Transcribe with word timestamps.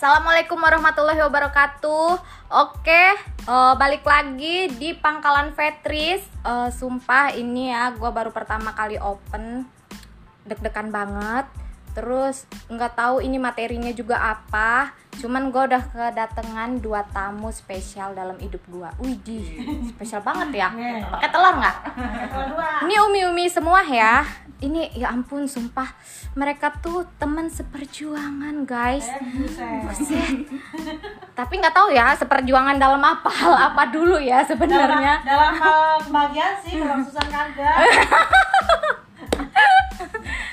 Assalamualaikum 0.00 0.56
warahmatullahi 0.56 1.20
wabarakatuh. 1.28 2.08
Oke, 2.56 3.04
eh, 3.20 3.74
balik 3.76 4.00
lagi 4.00 4.72
di 4.80 4.96
Pangkalan 4.96 5.52
Vetris. 5.52 6.24
Eh, 6.40 6.72
sumpah 6.72 7.36
ini 7.36 7.68
ya, 7.68 7.92
gue 7.92 8.08
baru 8.08 8.32
pertama 8.32 8.72
kali 8.72 8.96
open, 8.96 9.68
deg-degan 10.48 10.88
banget. 10.88 11.44
Terus 11.90 12.46
nggak 12.70 12.92
tahu 12.94 13.20
ini 13.20 13.36
materinya 13.36 13.90
juga 13.90 14.16
apa. 14.20 14.94
Cuman 15.20 15.50
gue 15.50 15.62
udah 15.68 15.82
kedatangan 15.90 16.80
dua 16.80 17.02
tamu 17.10 17.50
spesial 17.50 18.14
dalam 18.14 18.38
hidup 18.38 18.62
gue. 18.70 18.88
Widih, 19.02 19.46
spesial 19.92 20.22
banget 20.22 20.64
ya. 20.64 20.68
Pakai 21.10 21.28
telur 21.28 21.54
nggak? 21.58 21.76
Ini 22.86 22.94
umi-umi 23.04 23.44
semua 23.50 23.82
ya. 23.84 24.22
Ini 24.60 24.92
ya 24.92 25.08
ampun, 25.08 25.48
sumpah 25.48 25.88
mereka 26.36 26.68
tuh 26.84 27.08
teman 27.16 27.48
seperjuangan 27.48 28.68
guys. 28.68 29.08
Buset. 29.88 30.44
Tapi 31.32 31.52
nggak 31.56 31.72
tahu 31.72 31.88
ya 31.96 32.12
seperjuangan 32.12 32.76
dalam 32.76 33.00
apa 33.00 33.32
hal 33.32 33.56
apa 33.72 33.88
dulu 33.88 34.20
ya 34.20 34.44
sebenarnya. 34.44 35.24
dalam 35.24 35.52
hal 35.56 35.96
kebahagiaan 36.04 36.54
sih 36.60 36.76
kalau 36.76 37.00
susah 37.00 37.24
kagak 37.24 37.76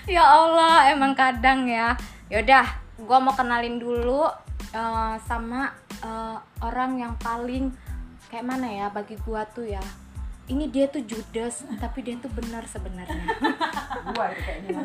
Ya 0.07 0.23
Allah, 0.23 0.87
emang 0.95 1.11
kadang 1.11 1.67
ya. 1.67 1.91
Yaudah, 2.31 2.63
gua 3.03 3.19
mau 3.19 3.35
kenalin 3.35 3.75
dulu 3.75 4.23
eh, 4.71 5.15
sama 5.27 5.75
eh, 5.99 6.37
orang 6.63 6.95
yang 6.95 7.13
paling 7.19 7.75
kayak 8.31 8.47
mana 8.47 8.67
ya 8.71 8.87
bagi 8.87 9.19
gua 9.27 9.43
tuh 9.51 9.67
ya. 9.67 9.83
Ini 10.47 10.71
dia 10.71 10.87
tuh 10.87 11.03
judes, 11.03 11.67
tapi 11.75 12.07
dia 12.07 12.15
tuh 12.23 12.31
benar 12.31 12.63
sebenarnya. 12.63 13.35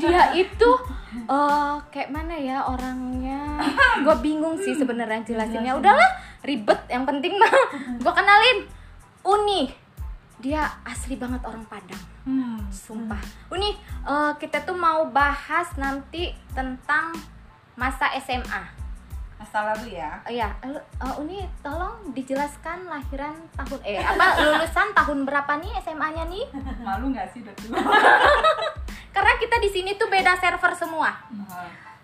Dia 0.03 0.35
itu 0.35 0.71
eh, 1.15 1.75
kayak 1.95 2.11
mana 2.11 2.35
ya 2.35 2.67
orangnya? 2.67 3.63
Gue 4.03 4.17
bingung 4.19 4.59
sih 4.59 4.75
sebenarnya 4.75 5.23
jelasinnya. 5.23 5.79
Udahlah, 5.79 6.19
ribet. 6.43 6.83
Yang 6.91 7.05
penting 7.15 7.39
mah 7.39 7.55
gua 8.03 8.11
kenalin 8.11 8.67
Uni. 9.23 9.71
Dia 10.43 10.67
asli 10.83 11.15
banget 11.15 11.47
orang 11.47 11.63
Padang. 11.71 12.12
Hmm. 12.25 12.71
Sumpah. 12.71 13.21
Uni, 13.51 13.75
eh, 14.05 14.33
kita 14.39 14.63
tuh 14.63 14.75
mau 14.75 15.07
bahas 15.09 15.69
nanti 15.77 16.31
tentang 16.53 17.13
masa 17.75 18.13
SMA. 18.19 18.63
masa 19.43 19.75
lalu 19.75 19.99
ya 19.99 20.23
Eh, 20.31 20.39
ya, 20.39 20.55
eh, 20.63 20.71
eh, 20.71 21.15
Uni 21.19 21.43
tolong 21.67 22.15
dijelaskan 22.15 22.87
lahiran 22.87 23.35
tahun 23.59 23.81
eh 23.83 23.99
apa 23.99 24.39
lulusan 24.39 24.95
tahun 24.95 25.27
berapa 25.27 25.59
nih 25.59 25.83
SMA-nya 25.83 26.31
nih? 26.31 26.47
malu 26.87 27.11
nggak 27.11 27.27
sih 27.35 27.43
udah 27.43 27.55
tua 27.59 27.75
Karena 29.11 29.33
kita 29.43 29.59
di 29.59 29.69
sini 29.69 29.99
tuh 29.99 30.07
beda 30.07 30.39
server 30.39 30.73
semua. 30.79 31.11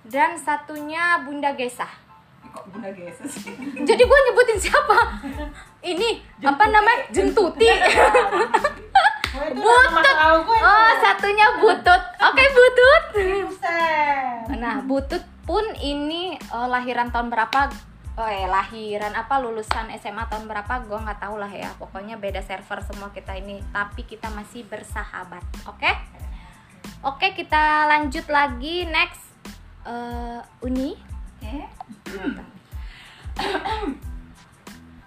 Dan 0.02 0.34
satunya 0.34 1.22
Bunda 1.22 1.54
Gesah. 1.54 2.10
kok 2.48 2.64
bunda 2.72 2.88
sih 3.28 3.52
Jadi 3.86 4.02
gue 4.02 4.18
nyebutin 4.24 4.58
siapa? 4.58 5.20
Ini 5.94 6.08
apa 6.42 6.64
namanya? 6.66 7.06
Jentuti. 7.12 7.68
Gue 9.52 10.58
Oh, 10.58 10.90
satunya 11.00 11.46
Butut. 11.60 12.02
Oke, 12.20 12.44
Butut. 12.52 13.02
Buset. 13.14 14.58
Nah, 14.58 14.82
Butut 14.84 15.24
pun 15.48 15.64
ini 15.80 16.36
eh, 16.36 16.68
lahiran 16.68 17.08
tahun 17.08 17.32
berapa? 17.32 17.72
Oh, 18.18 18.26
eh, 18.26 18.50
lahiran 18.50 19.14
apa 19.14 19.38
lulusan 19.38 19.94
SMA 20.02 20.26
tahun 20.26 20.50
berapa? 20.50 20.84
Gue 20.84 20.98
nggak 20.98 21.22
tahu 21.22 21.38
lah 21.38 21.50
ya. 21.50 21.70
Pokoknya 21.78 22.18
beda 22.18 22.42
server 22.42 22.82
semua 22.82 23.14
kita 23.14 23.38
ini, 23.38 23.62
tapi 23.70 24.02
kita 24.02 24.28
masih 24.34 24.66
bersahabat. 24.66 25.46
Oke? 25.70 25.90
Oke, 27.06 27.30
kita 27.38 27.86
lanjut 27.86 28.26
lagi 28.26 28.82
next 28.90 29.28
Eh, 29.88 30.40
Uni. 30.68 30.92
Oke. 31.40 31.56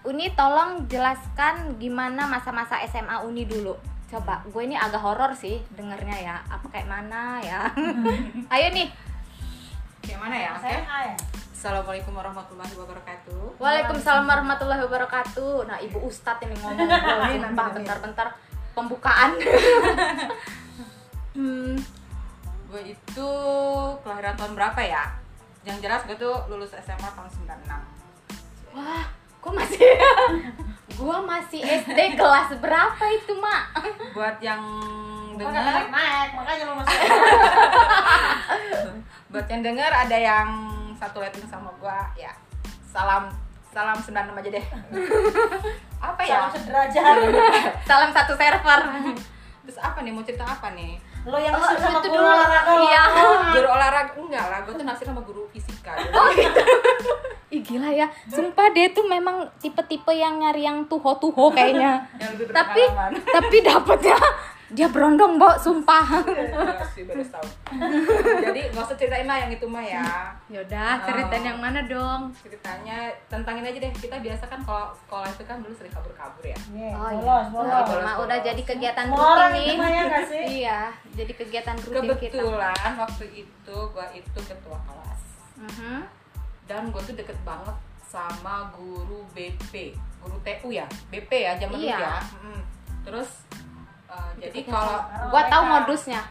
Uni 0.10 0.26
tolong 0.34 0.90
jelaskan 0.90 1.78
gimana 1.78 2.26
masa-masa 2.26 2.82
SMA 2.90 3.22
Uni 3.22 3.46
dulu. 3.46 3.78
Coba, 4.12 4.44
gue 4.44 4.62
ini 4.68 4.76
agak 4.76 5.00
horor 5.00 5.32
sih 5.32 5.64
dengernya 5.72 6.18
ya. 6.20 6.36
Apa 6.52 6.68
kayak 6.68 6.84
mana 6.92 7.40
ya? 7.40 7.72
Ayo 8.54 8.68
nih. 8.76 8.92
Gimana 10.04 10.36
ya? 10.36 10.52
Oke. 10.60 10.68
SMA 10.68 11.00
ya 11.08 11.16
Assalamualaikum 11.56 12.12
warahmatullahi 12.18 12.74
wabarakatuh. 12.76 13.56
Waalaikumsalam 13.56 14.28
warahmatullahi 14.28 14.84
wabarakatuh. 14.84 15.64
Nah, 15.64 15.78
Ibu 15.80 16.04
Ustadz 16.10 16.44
ini 16.44 16.60
ngomong 16.60 16.90
sumpah 17.40 17.68
bentar-bentar 17.72 18.28
pembukaan. 18.76 19.32
Hmm, 21.32 21.80
gue 22.68 22.92
itu 22.92 23.30
kelahiran 24.04 24.36
tahun 24.36 24.52
berapa 24.52 24.82
ya? 24.84 25.16
Yang 25.64 25.88
jelas 25.88 26.04
gue 26.04 26.20
tuh 26.20 26.36
lulus 26.52 26.76
SMA 26.76 27.08
tahun 27.08 27.32
96. 27.48 28.76
Wah, 28.76 29.08
kok 29.40 29.54
masih 29.56 29.96
gua 31.02 31.18
masih 31.26 31.66
SD 31.66 32.14
kelas 32.14 32.54
berapa 32.62 33.04
itu, 33.10 33.34
Mak? 33.34 33.64
Buat 34.14 34.38
yang 34.38 34.62
dengar, 35.34 35.90
naik 35.90 36.38
makanya 36.38 36.64
lu 36.70 36.74
masih 36.78 36.98
buat 39.34 39.48
yang 39.50 39.66
dengar 39.66 39.90
ada 39.90 40.14
yang 40.14 40.70
satu 40.94 41.18
rating 41.18 41.50
sama 41.50 41.74
gua 41.82 42.06
ya. 42.14 42.30
Salam 42.86 43.34
salam 43.74 43.98
96 43.98 44.38
aja 44.38 44.50
deh. 44.54 44.66
apa 46.12 46.22
ya? 46.22 46.46
sederajat 46.54 47.16
Salam 47.90 48.14
satu 48.14 48.38
server. 48.38 48.82
Terus 49.66 49.78
apa 49.82 50.06
nih? 50.06 50.14
Mau 50.14 50.22
cerita 50.22 50.46
apa 50.46 50.78
nih? 50.78 51.02
Lo 51.22 51.38
yang 51.38 51.54
Oh, 51.54 51.62
sama 51.72 52.00
guru 52.00 52.18
dulu. 52.18 52.26
olahraga 52.26 52.60
lo 52.68 52.82
Iya. 52.82 53.04
Guru 53.54 53.68
olahraga 53.76 54.12
enggak 54.16 54.46
lah, 54.48 54.60
gue 54.62 54.74
tuh 54.74 54.84
naksir 54.84 55.06
sama 55.06 55.22
guru 55.22 55.46
fisika. 55.50 55.94
Oh 56.18 56.28
gitu. 56.32 56.62
Ih 57.52 57.62
gila 57.62 57.90
ya, 57.90 58.08
sumpah 58.26 58.72
dia 58.72 58.88
tuh 58.90 59.04
memang 59.04 59.44
tipe-tipe 59.60 60.08
yang 60.10 60.40
nyari 60.40 60.64
yang 60.64 60.88
tuho-tuho 60.88 61.52
kayaknya. 61.52 62.08
Yang 62.16 62.48
tapi 62.50 62.84
tapi 63.22 63.58
dapetnya 63.60 64.16
dia 64.72 64.88
berondong, 64.88 65.36
Bo, 65.36 65.52
sumpah. 65.56 66.24
Iya 66.24 67.28
tahu. 67.28 67.48
Jadi 68.46 68.62
nggak 68.70 68.84
usah 68.84 68.96
ceritain 68.96 69.28
lah 69.28 69.38
yang 69.38 69.52
itu 69.52 69.66
mah 69.66 69.82
ya. 69.82 70.32
Yaudah, 70.48 71.04
ceritain 71.04 71.44
yang 71.44 71.60
mana 71.60 71.84
dong? 71.84 72.32
Ceritanya 72.38 73.12
tentangin 73.28 73.64
aja 73.64 73.78
deh. 73.78 73.92
Kita 73.92 74.18
biasa 74.18 74.44
kan 74.46 74.60
kalau 74.62 74.92
sekolah 74.98 75.28
itu 75.28 75.44
kan 75.44 75.60
dulu 75.60 75.74
sering 75.74 75.92
kabur-kabur 75.92 76.44
ya. 76.44 76.58
Nih, 76.72 76.92
Oh 76.92 77.12
iya, 77.12 77.38
bolos 77.48 77.84
bolos 77.86 78.16
udah 78.22 78.38
jadi 78.40 78.62
kegiatan 78.62 79.08
rutin 79.08 79.22
orang 79.28 79.52
nih. 79.52 79.66
itu 79.66 79.74
mah 79.76 79.90
ya 79.90 80.04
sih? 80.26 80.44
Iya, 80.62 80.80
jadi 81.14 81.32
kegiatan 81.34 81.76
rutin 81.78 81.92
kita. 82.18 82.36
Kebetulan 82.38 82.92
waktu 82.96 83.26
itu 83.38 83.76
gua 83.92 84.08
itu 84.12 84.40
ketua 84.42 84.78
kelas 84.82 85.22
Mhm. 85.62 85.98
dan 86.66 86.90
gue 86.90 87.02
tuh 87.04 87.14
deket 87.14 87.38
banget 87.44 87.76
sama 88.02 88.72
guru 88.72 89.22
BP, 89.32 89.94
guru 90.18 90.36
TU 90.42 90.68
ya, 90.68 90.84
BP 91.08 91.32
ya 91.38 91.54
zaman 91.56 91.78
dulu 91.78 91.86
Iya. 91.86 92.00
ya. 92.02 92.18
Mm. 92.42 92.62
Terus 93.02 93.30
uh, 94.62 94.64
jadi 94.64 94.70
kalau 94.70 94.98
Gua 95.30 95.42
tahu 95.48 95.64
modusnya. 95.66 96.22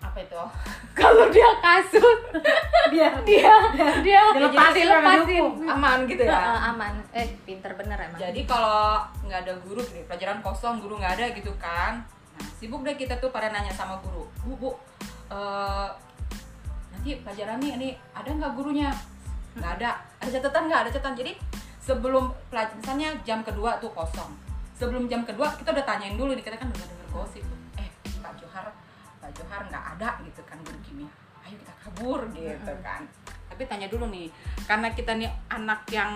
apa 0.00 0.18
itu? 0.20 0.42
Kalau 1.00 1.26
dia 1.26 1.50
kasus, 1.58 2.18
biar 2.94 3.18
dia 3.26 3.50
dia 3.98 4.22
Dilepasin, 4.30 4.86
dilepasin. 4.86 5.42
Aman 5.74 6.06
gitu 6.06 6.22
ya. 6.22 6.70
aman. 6.70 6.94
Eh, 7.10 7.34
pinter 7.42 7.74
bener 7.74 7.98
emang. 7.98 8.14
Jadi 8.14 8.46
kalau 8.46 9.02
nggak 9.26 9.42
ada 9.42 9.58
guru, 9.58 9.82
gini, 9.82 10.06
pelajaran 10.06 10.38
kosong, 10.38 10.78
guru 10.78 11.02
nggak 11.02 11.18
ada 11.18 11.26
gitu 11.34 11.50
kan. 11.58 11.98
Nah, 12.38 12.46
sibuk 12.54 12.86
deh 12.86 12.94
kita 12.94 13.18
tuh 13.18 13.34
pada 13.34 13.50
nanya 13.50 13.74
sama 13.74 13.98
guru, 14.06 14.22
bu, 14.46 14.54
bu, 14.54 14.70
eh, 15.34 15.88
nanti 16.94 17.18
pelajaran 17.26 17.58
nih, 17.58 17.70
ini 17.74 17.88
ada 18.14 18.30
nggak 18.30 18.52
gurunya? 18.54 18.94
Nggak 19.58 19.82
ada. 19.82 19.98
Ada 20.22 20.30
catatan 20.38 20.62
nggak? 20.70 20.80
Ada 20.86 20.90
catatan. 20.94 21.14
Jadi 21.18 21.32
sebelum 21.82 22.24
pelajaran, 22.54 22.78
misalnya 22.78 23.08
jam 23.26 23.42
kedua 23.42 23.82
tuh 23.82 23.90
kosong. 23.90 24.30
Sebelum 24.78 25.10
jam 25.10 25.26
kedua 25.26 25.50
kita 25.58 25.74
udah 25.74 25.82
tanyain 25.82 26.14
dulu, 26.14 26.30
kita 26.38 26.54
kan 26.54 26.70
udah 26.70 26.86
denger 26.86 27.08
gosip 27.10 27.42
Pak 29.24 29.32
Johar 29.32 29.64
nggak 29.64 29.84
ada 29.96 30.20
gitu 30.20 30.44
kan 30.44 30.60
guru 30.60 30.76
kimia. 30.78 31.08
Ayo 31.40 31.56
kita 31.56 31.72
kabur 31.78 32.20
gitu 32.28 32.72
kan. 32.80 33.00
Tapi 33.48 33.62
tanya 33.64 33.86
dulu 33.86 34.10
nih, 34.10 34.26
karena 34.66 34.90
kita 34.90 35.14
nih 35.14 35.30
anak 35.46 35.86
yang 35.88 36.10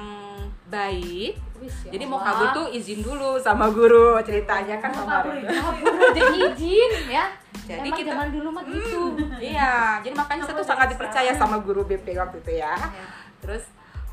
baik, 0.67 1.39
Wis, 1.57 1.87
ya 1.87 1.95
jadi 1.95 2.05
mau 2.05 2.19
kabur 2.19 2.51
tuh 2.53 2.67
izin 2.69 2.99
dulu 2.99 3.39
sama 3.39 3.71
guru 3.71 4.19
ceritanya 4.21 4.77
kan 4.77 4.91
Mau 4.91 5.07
sama 5.07 5.23
kabur 5.23 5.39
guru. 5.39 5.47
ya? 5.47 6.25
izin 6.51 6.93
ya. 7.09 7.25
Jadi 7.63 7.85
Emang 7.85 7.97
kita- 7.97 8.11
zaman 8.11 8.29
dulu 8.29 8.49
mah 8.51 8.65
gitu. 8.67 9.03
Iya, 9.39 10.03
jadi 10.03 10.15
makanya 10.15 10.43
saya 10.43 10.57
tuh 10.57 10.67
sangat 10.67 10.87
dipercaya 10.91 11.33
sama 11.33 11.57
guru 11.61 11.85
BP 11.85 12.13
waktu 12.13 12.37
itu 12.39 12.53
ya. 12.59 12.75
Ya. 12.75 13.07
Terus 13.39 13.65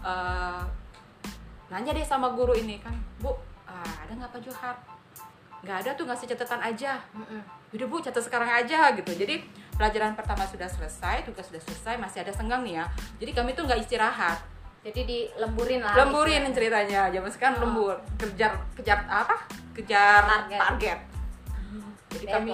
eh, 0.06 0.62
nanya 1.68 1.92
deh 1.92 2.06
sama 2.06 2.30
guru 2.30 2.54
ini 2.54 2.78
kan, 2.78 2.94
Bu, 3.18 3.34
ah, 3.66 3.84
ada 4.06 4.12
nggak 4.14 4.30
Pak 4.30 4.40
Johar? 4.40 4.76
Nggak 5.60 5.78
ada 5.82 5.90
tuh 5.92 6.06
ngasih 6.06 6.28
catatan 6.30 6.62
aja. 6.62 6.94
Mm-mm. 7.12 7.42
Udah 7.76 7.86
Bu, 7.86 8.00
catat 8.00 8.24
sekarang 8.24 8.48
aja 8.48 8.92
gitu. 8.92 9.12
Jadi 9.12 9.44
pelajaran 9.72 10.16
pertama 10.16 10.44
sudah 10.44 10.66
selesai, 10.66 11.22
tugas 11.22 11.44
sudah 11.46 11.60
selesai, 11.60 11.94
masih 11.96 12.24
ada 12.24 12.32
senggang 12.32 12.64
nih 12.64 12.80
ya. 12.80 12.86
Jadi 13.20 13.32
kami 13.32 13.52
tuh 13.52 13.64
nggak 13.64 13.80
istirahat, 13.80 14.40
Jadi 14.82 15.02
dilemburin 15.04 15.82
lah. 15.82 15.98
lemburin 15.98 16.40
istilahnya. 16.42 16.56
ceritanya. 16.56 17.02
Zaman 17.12 17.30
sekarang 17.30 17.56
Oh. 17.56 17.62
lembur, 17.62 17.96
kejar 18.16 18.54
kejar 18.74 19.00
apa? 19.04 19.36
Kejar 19.74 20.22
Target. 20.24 20.60
target. 20.62 21.00
Jadi 22.08 22.26
kami 22.26 22.52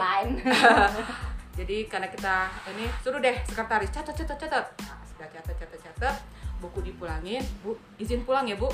jadi 1.57 1.77
karena 1.85 2.07
kita 2.07 2.35
ini 2.71 2.89
suruh 2.97 3.19
deh 3.19 3.35
sekretaris 3.45 3.91
catat 3.91 4.15
catat 4.15 4.37
catat 4.39 4.65
nah, 4.81 4.97
sudah 5.05 5.27
catat 5.29 5.53
catat 5.53 5.79
catat 5.79 6.15
buku 6.57 6.81
dipulangin 6.81 7.43
bu 7.61 7.77
izin 7.99 8.23
pulang 8.23 8.47
ya 8.47 8.55
bu 8.55 8.71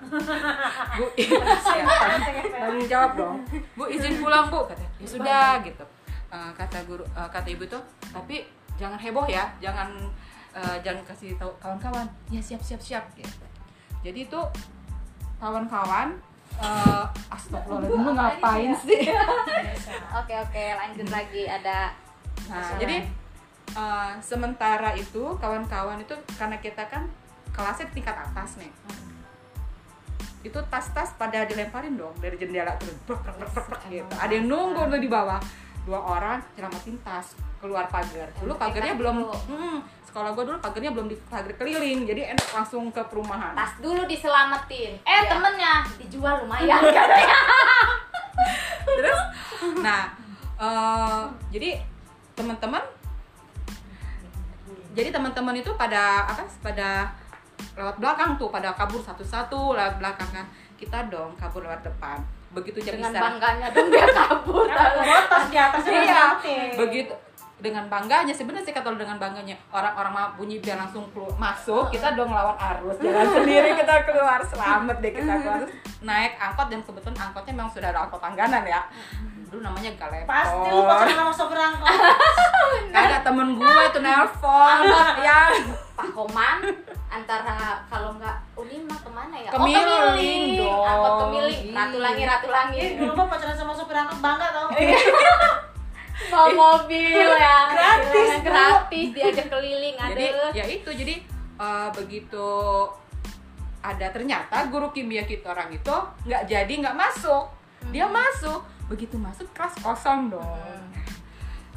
bu 0.00 1.06
ya, 1.20 1.84
tanggung 2.56 2.88
jawab 2.88 3.10
dong. 3.16 3.36
Bu 3.76 3.84
izin 3.92 4.20
pulang 4.20 4.48
bu. 4.48 4.64
Kata 4.68 4.84
ya 5.00 5.06
sudah 5.06 5.48
gitu. 5.64 5.84
Eh, 6.30 6.50
kata 6.56 6.78
guru 6.88 7.04
eh, 7.04 7.28
kata 7.28 7.48
ibu 7.50 7.64
tuh 7.68 7.82
tapi 8.14 8.46
jangan 8.80 8.96
heboh 8.96 9.26
ya 9.28 9.44
jangan 9.60 9.92
eh, 10.56 10.76
jangan 10.80 11.02
kasih 11.04 11.36
tahu 11.36 11.52
kawan-kawan. 11.60 12.08
Ya 12.32 12.40
siap 12.40 12.62
siap 12.64 12.80
siap 12.80 13.04
gitu. 13.16 13.44
Jadi 14.00 14.28
itu 14.28 14.40
kawan-kawan 15.40 16.16
eh 16.60 17.06
astagfirullahaladzim 17.30 18.04
lu 18.04 18.12
ngapain 18.16 18.72
sih? 18.82 19.06
Oke 20.20 20.34
oke 20.34 20.64
lanjut 20.76 21.08
lagi 21.08 21.46
ada 21.46 21.94
Nah, 22.50 22.58
Masalah. 22.58 22.80
jadi 22.82 22.96
uh, 23.78 24.12
sementara 24.18 24.90
itu 24.98 25.22
kawan-kawan 25.38 26.02
itu 26.02 26.14
karena 26.34 26.56
kita 26.58 26.82
kan 26.90 27.06
kelasnya 27.54 27.86
tingkat 27.94 28.16
atas 28.18 28.58
nih. 28.58 28.70
Itu 30.40 30.58
tas-tas 30.72 31.12
pada 31.20 31.44
dilemparin 31.44 32.00
dong 32.00 32.16
dari 32.16 32.36
jendela 32.40 32.72
brok, 33.04 33.20
gitu. 33.92 34.14
Ada 34.16 34.32
yang 34.32 34.48
nunggu 34.48 34.88
tuh 34.88 35.00
di 35.00 35.10
bawah. 35.10 35.40
Dua 35.84 36.00
orang 36.00 36.40
nyelamatin 36.56 36.96
tas 37.04 37.36
keluar 37.60 37.88
pagar. 37.92 38.28
Dulu 38.40 38.56
pagarnya 38.56 38.96
belum 38.96 39.28
hmm, 39.28 39.78
sekolah 40.08 40.32
gue 40.32 40.44
dulu 40.48 40.56
pagarnya 40.60 40.92
belum 40.96 41.08
di 41.12 41.16
pagar 41.28 41.52
keliling. 41.60 42.08
Jadi 42.08 42.32
enak 42.32 42.48
langsung 42.56 42.88
ke 42.88 43.00
perumahan. 43.04 43.52
tas 43.52 43.76
dulu 43.80 44.08
diselamatin. 44.08 44.96
Eh 45.04 45.20
Iya. 45.20 45.28
temennya 45.28 45.72
dijual 46.00 46.44
lumayan 46.44 46.80
katanya. 46.96 47.38
Terus 48.88 49.20
nah, 49.84 50.08
eh, 50.56 51.22
jadi 51.52 51.80
teman-teman 52.32 52.80
jadi 54.90 55.08
teman-teman 55.14 55.54
itu 55.54 55.70
pada 55.78 56.26
apa 56.26 56.42
pada 56.64 57.14
lewat 57.76 57.96
belakang 58.00 58.36
tuh 58.36 58.48
pada 58.52 58.74
kabur 58.74 59.00
satu-satu 59.00 59.76
lewat 59.76 60.00
belakang 60.00 60.30
kan 60.30 60.46
kita 60.76 61.08
dong 61.12 61.36
kabur 61.36 61.64
lewat 61.64 61.84
depan. 61.84 62.18
Begitu 62.50 62.82
jam 62.82 62.98
Dengan 62.98 63.14
istirahat 63.14 63.26
bangganya 63.30 63.66
dong 63.70 63.88
dia 63.88 64.06
kabur. 64.10 64.64
Bawa 64.66 65.18
tas 65.30 65.46
di 65.48 65.58
atasnya 65.58 66.00
iya. 66.02 66.26
begitu 66.74 67.14
dengan 67.60 67.84
bangganya 67.92 68.32
sebenarnya 68.32 68.72
sih 68.72 68.74
kalau 68.74 68.96
dengan 68.96 69.20
bangganya 69.20 69.52
orang-orang 69.68 70.12
mah 70.16 70.26
bunyi 70.34 70.58
biar 70.64 70.80
langsung 70.80 71.04
keluar, 71.12 71.36
masuk 71.36 71.92
kita 71.92 72.16
dong 72.16 72.32
lawan 72.32 72.56
arus 72.56 72.96
jalan 72.98 73.28
sendiri 73.36 73.76
kita 73.76 73.94
keluar 74.08 74.40
selamat 74.40 74.96
deh 75.04 75.12
kita 75.12 75.32
keluar. 75.44 75.62
Naik 76.08 76.32
angkot 76.40 76.66
dan 76.72 76.80
kebetulan 76.80 77.16
angkotnya 77.20 77.52
memang 77.52 77.68
sudah 77.68 77.88
ada 77.92 78.00
angkot 78.08 78.20
langganan 78.24 78.64
ya 78.64 78.80
dulu 79.50 79.66
namanya 79.66 79.90
galepon 79.98 80.30
Pasti 80.30 80.68
lu 80.70 80.82
pacaran 80.86 81.14
sama 81.18 81.32
sopir 81.34 81.58
angkot. 81.58 81.90
kagak 82.94 83.20
temen 83.26 83.48
gue 83.58 83.82
tuh 83.90 84.02
nelpon 84.02 84.80
yang 85.18 85.52
Pak 85.98 86.08
Koman 86.14 86.58
antara 87.10 87.82
kalau 87.90 88.14
nggak 88.14 88.36
Unima 88.54 88.94
ke 88.94 89.10
mana 89.10 89.34
ya? 89.34 89.50
Kemiling 89.50 89.82
oh, 89.82 90.14
kemiling 90.14 90.46
dong. 90.54 90.86
Angkot 90.86 91.12
kemiling. 91.26 91.60
Ratu 91.74 91.96
Iya. 91.98 92.04
Langi, 92.06 92.22
Ratu 92.24 92.48
Langi. 92.48 92.78
Ih, 92.78 92.90
dulu 93.02 93.12
mah 93.18 93.26
pacaran 93.26 93.56
sama 93.58 93.72
sopir 93.74 93.98
angkot 93.98 94.18
bangga 94.22 94.46
tau. 94.54 94.68
Bawa 96.30 96.48
mobil 96.54 97.16
ya. 97.18 97.58
Gratis, 97.74 98.30
gratis 98.46 99.08
diajak 99.10 99.46
keliling. 99.50 99.98
jadi 99.98 100.26
Aduh. 100.30 100.50
ya 100.54 100.64
itu 100.70 100.90
jadi 100.94 101.14
eh, 101.58 101.88
begitu 101.96 102.48
ada 103.80 104.06
ternyata 104.12 104.68
guru 104.68 104.92
kimia 104.92 105.24
kita 105.24 105.56
orang 105.56 105.72
itu 105.72 105.96
nggak 106.28 106.42
jadi 106.44 106.72
nggak 106.84 106.96
masuk 106.96 107.48
dia 107.88 108.04
masuk 108.04 108.60
begitu 108.90 109.14
masuk 109.14 109.46
kelas 109.54 109.78
kosong 109.78 110.34
dong. 110.34 110.82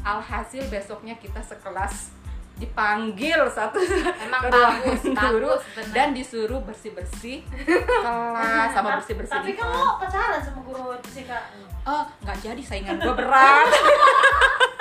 Alhasil 0.01 0.65
besoknya 0.68 1.15
kita 1.21 1.39
sekelas 1.39 2.12
dipanggil 2.54 3.50
satu 3.50 3.81
Emang 4.21 4.45
bagus, 4.45 5.01
guru 5.01 5.57
bagus, 5.57 5.89
dan 5.89 6.13
disuruh 6.13 6.62
bersih 6.62 6.94
bersih 6.94 7.42
kelas 7.65 8.69
sama 8.77 9.01
bersih 9.01 9.18
bersih 9.18 9.33
Tapi 9.33 9.57
lu 9.57 9.81
pacaran 9.98 10.38
sama 10.38 10.62
guru 10.62 10.94
fisika. 11.01 11.50
oh 11.89 12.06
nggak 12.21 12.38
jadi 12.45 12.62
saingan 12.62 13.01
gue 13.01 13.15
berat 13.18 13.68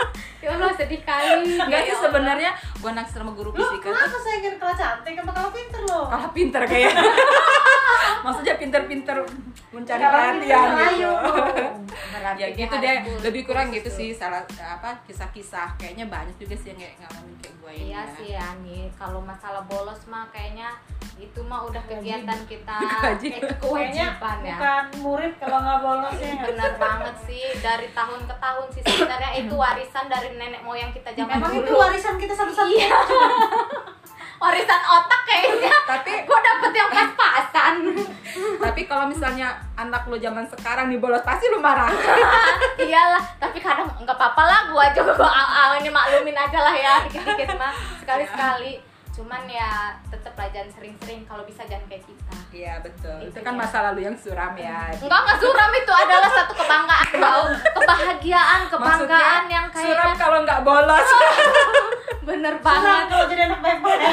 Ya 0.43 0.51
Allah 0.53 0.75
sedih 0.75 1.01
kali. 1.01 1.55
nggak 1.71 1.81
sih 1.81 1.87
Ya 1.87 1.95
Allah. 1.95 2.03
sebenarnya 2.03 2.51
gue 2.53 2.91
naksir 2.91 3.19
sama 3.23 3.33
guru 3.33 3.49
Lu 3.49 3.57
fisika 3.57 3.87
tuh 3.87 3.95
kenapa 3.95 4.19
saya 4.19 4.35
ingin 4.37 4.55
kalah 4.59 4.75
cantik 4.75 5.15
sama 5.15 5.33
kalah 5.33 5.53
pinter 5.55 5.81
lo? 5.87 6.01
kalah 6.11 6.31
pinter 6.35 6.63
kayak 6.67 6.93
maksudnya 8.25 8.55
pinter-pinter 8.55 9.17
mencari 9.71 10.03
perhatian 10.03 10.67
gitu 10.91 11.11
ya 12.23 12.33
dia 12.33 12.49
gitu 12.55 12.75
deh 12.77 12.95
lebih 13.21 13.43
kurang 13.45 13.71
gitu 13.71 13.87
sih 13.87 14.11
salah 14.11 14.43
apa 14.59 14.95
kisah-kisah 15.05 15.75
kayaknya 15.77 16.07
banyak 16.07 16.35
juga 16.39 16.55
sih 16.55 16.71
yang 16.71 16.79
kayak 16.81 16.95
ngalamin 16.99 17.35
kayak 17.39 17.55
gue 17.57 17.73
ini 17.73 17.85
Iya 17.85 17.99
ya. 17.99 18.05
sih 18.15 18.29
ya 18.33 18.49
nih 18.63 18.83
kalau 18.95 19.21
masalah 19.21 19.63
bolos 19.67 20.03
mah 20.07 20.27
kayaknya 20.31 20.71
itu 21.17 21.41
mah 21.45 21.65
udah 21.65 21.83
kegiatan 21.85 22.41
kita 22.49 22.77
Kewajiban. 23.63 24.37
itu 24.39 24.49
ya. 24.49 24.57
bukan 24.57 24.85
murid 25.01 25.33
kalau 25.39 25.59
nggak 25.61 25.79
bolos 25.81 26.17
ya. 26.19 26.35
Benar 26.43 26.73
banget 26.77 27.15
sih 27.25 27.45
dari 27.61 27.89
tahun 27.93 28.21
ke 28.25 28.35
tahun 28.37 28.67
sih 28.73 28.83
sebenarnya 28.83 29.31
itu 29.37 29.55
warisan 29.55 30.07
dari 30.09 30.29
nenek 30.35 30.63
moyang 30.63 30.91
kita 30.91 31.13
zaman 31.13 31.39
Emang 31.39 31.53
itu 31.53 31.69
dulu. 31.69 31.79
warisan 31.79 32.17
kita 32.17 32.35
satu-satunya. 32.35 32.89
Iya. 32.89 32.99
warisan 34.43 34.83
otak 34.83 35.21
kayaknya. 35.23 35.75
Tapi- 35.87 36.23
gue 36.27 36.39
dapet 36.43 36.73
yang 36.75 36.91
pas-pasan. 36.91 37.75
tapi 38.65 38.81
kalau 38.89 39.07
misalnya 39.07 39.55
anak 39.77 40.09
lo 40.09 40.17
zaman 40.17 40.43
sekarang 40.49 40.89
nih 40.89 40.97
bolos 40.97 41.21
pasti 41.21 41.53
lo 41.53 41.61
marah 41.61 41.93
Iyalah, 42.81 43.21
tapi 43.37 43.61
kadang 43.61 43.87
nggak 43.93 44.17
apa-apa 44.17 44.43
lah 44.49 44.61
ah, 45.21 45.29
ah, 45.29 45.77
ini 45.77 45.93
maklumin 45.93 46.35
aja 46.35 46.59
lah 46.59 46.75
ya 46.75 46.95
dikit-dikit 47.05 47.55
mah 47.61 47.75
sekali-sekali. 48.01 48.92
Cuman 49.13 49.45
ya 49.45 49.93
tetep 50.09 50.33
lah 50.33 50.49
jangan 50.49 50.73
sering-sering 50.73 51.21
kalau 51.25 51.45
bisa 51.45 51.61
jangan 51.63 51.85
kayak 51.85 52.01
kita. 52.03 52.33
iya 52.51 52.81
betul 52.81 53.17
itu 53.21 53.29
Itu 53.31 53.39
kan 53.41 53.53
dia. 53.53 53.61
masa 53.61 53.79
lalu 53.83 54.01
yang 54.03 54.17
suram 54.17 54.53
ya 54.55 54.89
Enggak, 54.91 55.21
enggak 55.21 55.39
suram 55.39 55.71
itu 55.71 55.93
adalah 55.95 56.31
satu 56.33 56.53
kebanggaan 56.55 57.13
tau 57.15 57.43
Kebahagiaan, 57.73 58.61
kebanggaan 58.69 59.45
yang 59.47 59.67
suram 59.69 60.07
kayak 60.07 60.17
kalau 60.17 60.39
nggak 60.43 60.61
bolos 60.63 61.09
bener 62.29 62.55
banget 62.59 63.05
kalau 63.07 63.25
jadi 63.27 63.43
anak 63.47 63.61
baik-baik. 63.61 64.01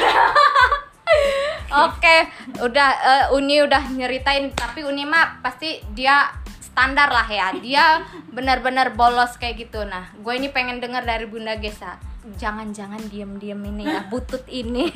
Oke, 1.70 2.16
udah 2.60 2.88
eh, 3.00 3.26
Uni 3.30 3.62
udah 3.62 3.82
nyeritain 3.88 4.50
tapi 4.52 4.82
Uni 4.82 5.04
mah 5.04 5.38
pasti 5.40 5.78
dia 5.90 6.26
standar 6.60 7.06
lah 7.08 7.24
ya. 7.24 7.54
Dia 7.56 8.02
benar-benar 8.28 8.92
bolos 8.92 9.34
kayak 9.36 9.58
gitu. 9.60 9.84
Nah, 9.84 10.10
gue 10.12 10.32
ini 10.32 10.50
pengen 10.50 10.78
denger 10.78 11.02
dari 11.04 11.24
Bunda 11.24 11.54
Gesa. 11.54 11.98
Jangan-jangan 12.20 13.00
diem-diem 13.08 13.56
ini 13.64 13.84
ya, 13.88 14.04
butut 14.04 14.44
ini 14.52 14.92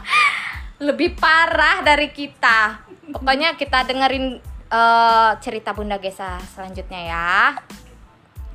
lebih 0.86 1.12
parah 1.20 1.84
dari 1.84 2.08
kita. 2.08 2.88
Pokoknya 3.12 3.52
kita 3.52 3.84
dengerin 3.84 4.40
eh, 4.72 5.30
cerita 5.44 5.76
Bunda 5.76 6.00
Gesa 6.00 6.40
selanjutnya 6.56 7.00
ya. 7.04 7.32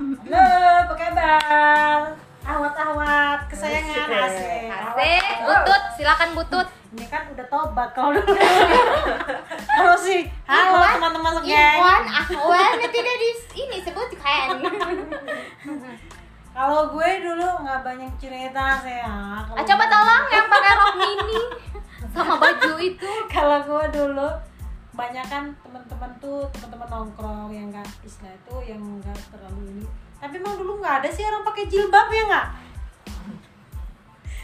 Halo, 0.01 0.45
apa 0.89 0.93
kabar? 0.97 2.01
Awat-awat 2.43 3.39
kesayangan 3.47 4.09
asik. 4.09 4.67
Asik, 4.73 5.25
butut, 5.45 5.83
silakan 5.95 6.29
butut. 6.33 6.67
Ini 6.97 7.05
kan 7.13 7.29
udah 7.29 7.45
tobat 7.45 7.89
kalau 7.93 8.13
dulu. 8.13 8.33
Kalau 9.73 9.97
sih, 9.97 10.29
halo 10.45 10.85
teman-teman 10.85 11.41
sekalian. 11.41 11.81
Iwan, 11.81 12.01
Ahwan, 12.13 12.77
tidak 12.93 13.15
di 13.17 13.29
ini 13.57 13.77
sebutkan. 13.81 14.61
Kalau 16.53 16.85
gue 16.93 17.09
dulu 17.25 17.65
nggak 17.65 17.81
banyak 17.81 18.13
cerita 18.21 18.77
sih 18.85 19.01
ya. 19.01 19.09
Ah, 19.49 19.65
coba 19.65 19.83
tolong 19.89 20.23
yang 20.29 20.45
pakai 20.45 20.73
rok 20.77 20.93
mini 21.01 21.41
sama 22.13 22.37
baju 22.37 22.71
itu. 22.77 23.09
Kalau 23.33 23.57
gue 23.65 23.83
dulu 23.89 24.29
banyak 24.93 25.25
kan 25.25 25.49
teman-teman 25.65 26.13
tuh 26.21 26.45
teman-teman 26.53 26.85
nongkrong 26.85 27.49
yang 27.49 27.73
nggak 27.73 27.89
istilah 28.05 28.29
itu 28.29 28.55
yang 28.69 28.81
nggak 29.01 29.17
terlalu 29.33 29.65
ini. 29.73 29.85
Tapi 30.21 30.37
emang 30.37 30.55
dulu 30.61 30.77
nggak 30.77 31.01
ada 31.01 31.09
sih 31.09 31.25
orang 31.25 31.41
pakai 31.41 31.65
jilbab 31.65 32.07
ya 32.13 32.23
nggak? 32.29 32.47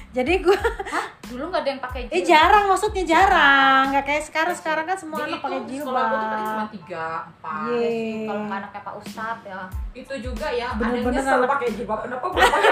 Jadi 0.10 0.34
gue 0.40 0.58
Hah? 0.88 1.06
Dulu 1.24 1.44
nggak 1.46 1.62
ada 1.62 1.70
yang 1.70 1.78
pakai 1.80 2.02
eh 2.04 2.10
jilbab. 2.18 2.26
jarang 2.28 2.66
maksudnya 2.66 3.04
jarang 3.06 3.84
nggak 3.88 4.02
kayak 4.04 4.24
sekarang 4.24 4.56
sekarang 4.56 4.82
kan 4.84 4.98
semua 4.98 5.18
Jadi 5.20 5.30
anak 5.30 5.42
pakai 5.44 5.60
itu 5.60 5.74
sekolah 5.78 6.02
gue 6.02 6.18
tuh 6.18 6.26
tadi 6.26 6.42
cuma 6.42 6.42
jilbab. 6.42 6.70
tiga 6.74 7.06
empat 7.22 7.68
Iya. 7.70 7.78
Sih, 7.86 8.26
Kalau 8.26 8.42
nggak 8.42 8.60
anaknya 8.60 8.82
Pak 8.82 8.96
Ustadz 8.98 9.46
ya. 9.46 9.62
itu 9.92 10.14
juga 10.20 10.48
ya 10.50 10.68
ada 10.72 10.84
yang 10.88 11.06
nyesel 11.06 11.36
anak- 11.36 11.52
pakai 11.52 11.68
jilbab 11.72 12.00
kenapa 12.02 12.26
gue 12.28 12.42
pakai 12.42 12.72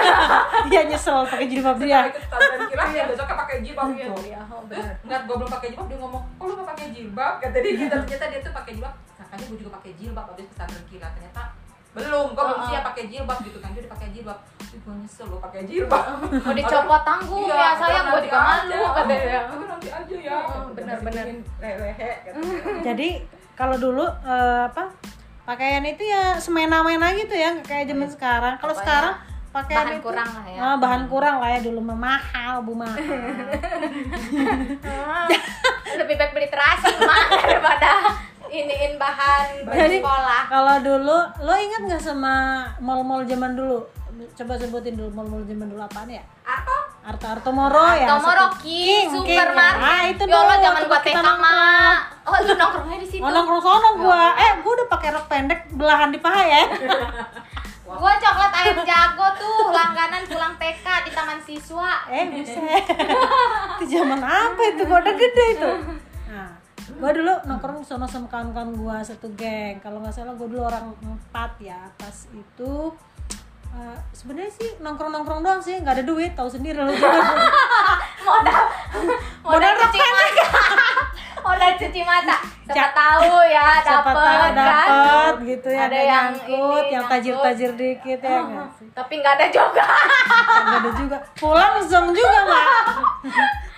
Dia 0.68 0.82
nyesel 0.90 1.18
pakai 1.24 1.46
jilbab 1.48 1.78
dia. 1.78 2.00
Setelah 2.00 2.10
pesantren 2.16 2.62
kilat 2.68 2.90
ya 2.90 3.04
besoknya 3.06 3.36
pakai 3.38 3.56
jilbab 3.62 3.88
gitu 3.92 4.14
Iya, 4.24 4.42
oh, 4.44 4.62
Terus 4.64 4.82
bener. 4.82 4.96
ngeliat 5.00 5.22
gue 5.24 5.36
belum 5.38 5.52
pakai 5.52 5.68
jilbab 5.70 5.88
dia 5.88 5.98
ngomong, 6.00 6.24
kok 6.34 6.44
lu 6.44 6.54
gak 6.56 6.68
pakai 6.68 6.86
jilbab? 6.90 7.34
Kata 7.38 7.58
dia 7.60 7.72
gitu, 7.76 7.96
ternyata 8.00 8.26
dia 8.28 8.40
tuh 8.42 8.54
pakai 8.56 8.72
jilbab 8.74 8.94
Makanya 9.18 9.44
gue 9.46 9.58
juga 9.60 9.72
pakai 9.76 9.92
jilbab 9.94 10.26
habis 10.28 10.46
pesantren 10.48 10.84
kilat 10.88 11.12
Ternyata 11.14 11.42
belum, 11.94 12.26
gue 12.30 12.38
belum 12.38 12.54
Oh, 12.54 12.60
oh. 12.60 12.68
siap 12.68 12.82
pakai 12.86 13.04
jilbab 13.08 13.38
gitu 13.42 13.58
kan 13.58 13.70
Dia 13.72 13.82
udah 13.82 13.92
pakai 13.92 14.08
jilbab 14.12 14.38
Ih 14.68 14.78
gue 14.78 14.94
nyesel 14.96 15.26
gue 15.26 15.40
pakai 15.40 15.62
jilbab 15.64 16.04
Mau 16.22 16.54
dicopot 16.54 17.02
tanggung 17.02 17.44
Iya, 17.44 17.56
ya 17.56 17.70
sayang 17.74 18.04
nanti 18.04 18.12
gue 18.12 18.22
juga 18.24 18.40
malu 18.40 18.82
katanya. 18.92 19.40
Tapi 19.44 19.64
nanti 19.66 19.88
aja 19.90 20.16
ya 20.18 20.36
Oh, 20.44 20.62
benar-benar. 20.72 21.26
Lehe 21.58 22.10
Jadi 22.82 23.08
kalau 23.54 23.76
dulu 23.76 24.06
eh, 24.06 24.62
apa 24.66 24.84
pakaian 25.44 25.82
itu 25.82 26.04
ya 26.04 26.36
semena-mena 26.36 27.08
gitu 27.14 27.32
ya 27.32 27.56
kayak 27.62 27.88
zaman 27.88 28.06
sekarang. 28.06 28.54
Kalau 28.58 28.74
sekarang 28.76 29.14
pakai 29.50 29.74
Bahan 29.74 29.96
itu. 29.96 30.04
kurang 30.04 30.30
lah 30.30 30.46
ya. 30.46 30.60
Ah, 30.62 30.76
bahan 30.76 31.02
kurang 31.08 31.36
lah 31.40 31.50
ya 31.50 31.60
dulu 31.64 31.80
mah 31.82 31.98
mahal 31.98 32.62
bu 32.62 32.76
mahal 32.76 32.94
lebih 35.98 36.16
baik 36.16 36.32
beli 36.32 36.48
terasi 36.48 36.88
mah 37.00 37.20
daripada 37.42 37.90
iniin 38.50 38.94
bahan 38.96 39.46
Jadi 39.66 39.98
sekolah 40.00 40.42
kalau 40.48 40.76
dulu 40.80 41.18
lo 41.44 41.54
ingat 41.54 41.82
nggak 41.86 42.04
sama 42.04 42.36
mall-mall 42.80 43.24
zaman 43.24 43.54
dulu? 43.54 43.84
Coba 44.34 44.54
sebutin 44.58 44.98
dulu 44.98 45.10
mall-mall 45.14 45.46
zaman 45.46 45.68
dulu 45.70 45.82
apaan 45.82 46.10
ya? 46.10 46.24
apa 46.42 46.76
Arto 47.08 47.24
Arto 47.24 47.52
Moro 47.56 47.88
ya. 47.96 48.04
Tomoro 48.04 48.52
King, 48.60 49.08
King. 49.08 49.16
Supermarket. 49.16 49.80
Ah, 49.80 50.02
itu 50.12 50.24
ya 50.28 50.34
dulu, 50.36 50.54
jangan 50.60 50.82
tempat 50.84 50.92
gua 50.92 51.00
TK 51.08 51.28
mah. 51.40 51.96
Oh, 52.28 52.36
lu 52.44 52.54
nongkrongnya 52.60 52.98
di 53.00 53.08
situ. 53.08 53.24
Oh 53.24 53.32
nongkrong 53.32 53.64
sono 53.64 53.90
gua. 53.96 54.36
Eh, 54.36 54.52
gua 54.60 54.72
udah 54.76 54.88
pakai 54.92 55.10
rok 55.16 55.26
pendek 55.32 55.60
belahan 55.72 56.12
di 56.12 56.20
paha 56.20 56.42
ya. 56.44 56.64
Gua 57.88 58.12
coklat 58.20 58.52
ayam 58.52 58.84
jago 58.84 59.28
tuh 59.40 59.72
langganan 59.72 60.20
pulang 60.28 60.54
TK 60.60 60.86
di 61.08 61.12
taman 61.16 61.40
siswa. 61.40 62.04
eh, 62.12 62.28
buset. 62.28 62.84
itu 63.80 63.84
zaman 63.88 64.20
apa 64.20 64.62
itu? 64.68 64.84
Gua 64.84 65.00
udah 65.00 65.16
gede 65.16 65.46
itu. 65.56 65.72
Gua 66.98 67.12
dulu 67.12 67.34
nongkrong 67.44 67.82
sono 67.82 68.06
sama 68.06 68.26
kawan-kawan 68.28 68.74
gua 68.74 68.98
satu 69.00 69.30
geng. 69.34 69.78
Kalau 69.80 70.02
nggak 70.02 70.12
salah 70.12 70.34
gua 70.34 70.48
dulu 70.48 70.64
orang 70.64 70.90
empat 70.98 71.52
ya. 71.60 71.78
Pas 71.94 72.26
itu 72.28 72.74
eh, 73.70 73.98
sebenarnya 74.12 74.52
sih 74.52 74.70
nongkrong-nongkrong 74.80 75.42
doang 75.42 75.62
sih, 75.62 75.78
nggak 75.78 75.96
ada 75.96 76.06
duit, 76.06 76.34
tahu 76.34 76.50
sendiri 76.50 76.78
lo 76.78 76.90
juga. 76.90 77.14
Modal 78.28 78.64
modal 79.42 79.74
cuci 79.78 80.00
mata. 80.04 80.46
modal 81.46 81.72
cuci 81.78 82.02
mata. 82.04 82.38
Siapa 82.68 82.92
tahu 82.92 83.40
ya 83.48 83.80
tahu 83.80 84.04
kan. 84.12 84.52
dapet 84.52 85.34
gitu 85.48 85.68
ya 85.72 85.88
Ada 85.88 85.96
yang 85.96 86.28
nyangkut 86.36 86.86
yang 86.92 87.06
tajir-tajir 87.08 87.72
dikit 87.80 88.20
ya 88.20 88.44
nggak 88.44 88.68
sih 88.78 88.88
Tapi 88.92 89.14
nggak 89.24 89.34
ada 89.40 89.48
juga. 89.48 89.88
nggak 90.68 90.80
ada 90.84 90.92
juga 90.92 91.18
pulang 91.40 91.80
zong 91.88 92.12
juga 92.12 92.40
mak 92.44 92.66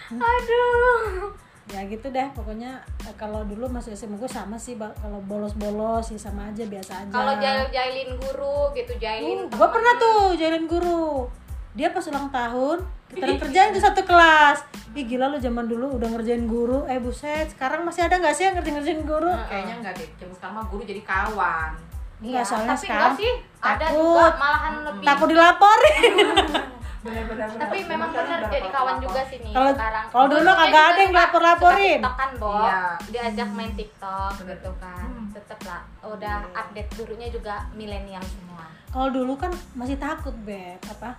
Aduh. 0.10 1.30
Ya 1.70 1.86
gitu 1.86 2.10
deh 2.10 2.28
pokoknya 2.34 2.72
eh, 3.00 3.14
kalau 3.14 3.44
dulu 3.44 3.70
masih 3.70 3.94
SMA 3.94 4.18
gue 4.18 4.26
sama 4.28 4.56
sih 4.56 4.74
kalau 4.76 5.22
bolos-bolos 5.24 6.10
ya 6.10 6.18
sama 6.18 6.50
aja 6.50 6.66
biasa 6.66 6.92
aja. 7.00 7.12
Kalau 7.12 7.34
jail-jailin 7.36 8.18
guru 8.18 8.74
gitu, 8.74 8.94
jailin 8.98 9.46
gue 9.46 9.68
pernah 9.70 9.94
tuh 9.96 10.34
jailin 10.34 10.66
guru. 10.66 11.30
Dia 11.72 11.94
pas 11.94 12.02
ulang 12.04 12.28
tahun 12.30 12.82
kita 13.08 13.26
kerjain 13.46 13.70
tuh 13.70 13.84
satu 13.84 14.02
kelas. 14.02 14.66
Ih 14.92 15.06
gila 15.06 15.30
lu 15.30 15.38
zaman 15.38 15.66
dulu 15.66 15.94
udah 15.96 16.10
ngerjain 16.10 16.44
guru. 16.44 16.84
Eh 16.86 16.98
buset 16.98 17.46
sekarang 17.48 17.82
masih 17.82 18.02
ada 18.04 18.18
nggak 18.18 18.34
sih 18.34 18.44
yang 18.44 18.58
ngerjain 18.58 18.76
ngerjain 18.76 19.02
guru? 19.04 19.30
Kayaknya 19.46 19.74
enggak 19.78 19.94
deh 19.96 20.10
zaman 20.18 20.34
sekarang 20.36 20.56
mah 20.56 20.66
guru 20.66 20.82
jadi 20.84 21.02
kawan. 21.06 21.72
Enggak, 22.20 22.26
Iya, 22.26 22.42
soalnya 22.44 22.74
tapi 22.74 22.82
sekarang 22.84 23.06
enggak 23.08 23.22
sih. 23.22 23.34
Ada 23.60 23.86
takut. 23.86 23.96
juga 23.96 24.26
malahan 24.36 24.74
lebih. 24.84 25.06
takut 25.06 25.28
dilaporin 25.30 26.14
benar-benar 27.00 27.48
Tapi 27.50 27.78
memang 27.84 28.10
benar 28.12 28.40
jadi 28.46 28.68
kawan 28.68 28.98
juga 29.00 29.22
sih 29.24 29.40
nih 29.40 29.54
Kalau- 29.54 29.72
sekarang. 29.72 30.06
kalau 30.10 30.28
dulu 30.28 30.40
Dulu 30.42 30.52
kagak 30.54 30.86
ada 30.86 31.00
yang 31.00 31.14
lapor-laporin. 31.14 32.00
kan, 32.04 32.32
Bo. 32.36 32.52
Iya. 32.60 32.82
Diajak 33.08 33.50
main 33.50 33.72
TikTok 33.74 34.34
gitu 34.42 34.72
kan. 34.78 35.06
Hmm. 35.06 35.28
Tetep 35.32 35.60
lah. 35.64 35.82
Udah 36.04 36.36
update 36.52 36.90
gurunya 36.94 37.28
juga 37.28 37.56
milenial 37.72 38.22
semua. 38.22 38.64
kalau 38.90 39.14
dulu 39.14 39.34
kan 39.36 39.50
masih 39.74 39.96
takut 39.96 40.34
beb 40.42 40.82
apa 40.84 41.14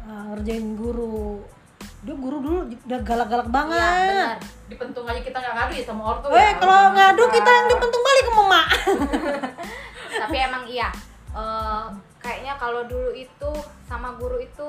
eh, 0.00 0.22
ngerjain 0.28 0.72
guru 0.72 1.42
dia 1.98 2.14
guru 2.14 2.38
dulu 2.38 2.58
udah 2.80 3.00
galak-galak 3.02 3.48
banget 3.48 3.74
Iya, 3.74 4.06
benar. 4.06 4.38
dipentung 4.66 5.04
aja 5.04 5.18
kita 5.20 5.34
nggak 5.36 5.54
ngadu 5.56 5.72
ya 5.74 5.84
sama 5.84 6.02
ortu 6.06 6.26
Eh, 6.28 6.38
ya. 6.38 6.54
kalau 6.56 6.78
ngadu 6.88 7.18
sekarang. 7.18 7.34
kita 7.36 7.50
yang 7.52 7.66
dipentung 7.66 8.02
balik 8.04 8.22
ke 8.22 8.32
mama. 8.32 8.62
Tapi 10.22 10.36
emang 10.38 10.64
iya. 10.66 10.88
eh, 11.32 11.84
kayaknya 12.16 12.54
kalau 12.56 12.82
dulu 12.84 13.10
itu 13.10 13.50
sama 13.82 14.14
guru 14.14 14.38
itu 14.38 14.68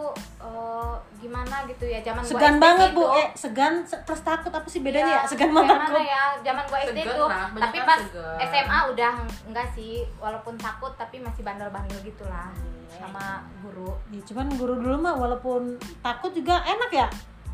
gitu 1.67 1.86
ya 1.86 2.00
zaman 2.01 2.19
gua 2.19 2.29
Segan 2.29 2.55
banget, 2.57 2.89
gitu. 2.89 2.97
Bu. 2.97 3.03
Eh, 3.13 3.27
segan 3.33 3.74
se- 3.83 4.01
plus 4.01 4.21
takut 4.21 4.50
apa 4.50 4.65
sih 4.65 4.79
bedanya 4.79 5.05
ya? 5.05 5.13
Iya, 5.13 5.21
Segan 5.27 5.50
sama 5.50 5.59
kayak 5.59 5.69
takut. 5.69 5.91
mana 5.91 6.01
ya 6.01 6.21
zaman 6.41 6.63
gua 6.65 6.79
SD 6.79 6.89
Segan 6.97 7.13
tuh 7.13 7.27
lah, 7.27 7.45
tapi 7.53 7.77
pas 7.81 8.00
segan. 8.01 8.38
SMA 8.47 8.79
udah 8.89 9.12
enggak 9.45 9.67
sih 9.71 9.93
walaupun 10.17 10.53
takut 10.55 10.91
tapi 10.93 11.15
masih 11.17 11.41
bandel-bandel 11.41 12.00
gitulah 12.01 12.50
sama 12.89 13.25
guru 13.59 13.91
Ya, 14.09 14.21
cuman 14.24 14.47
guru 14.51 14.74
dulu 14.75 14.97
mah 14.97 15.13
walaupun 15.13 15.62
takut 16.00 16.31
juga 16.31 16.63
enak 16.63 16.89
ya. 16.89 17.07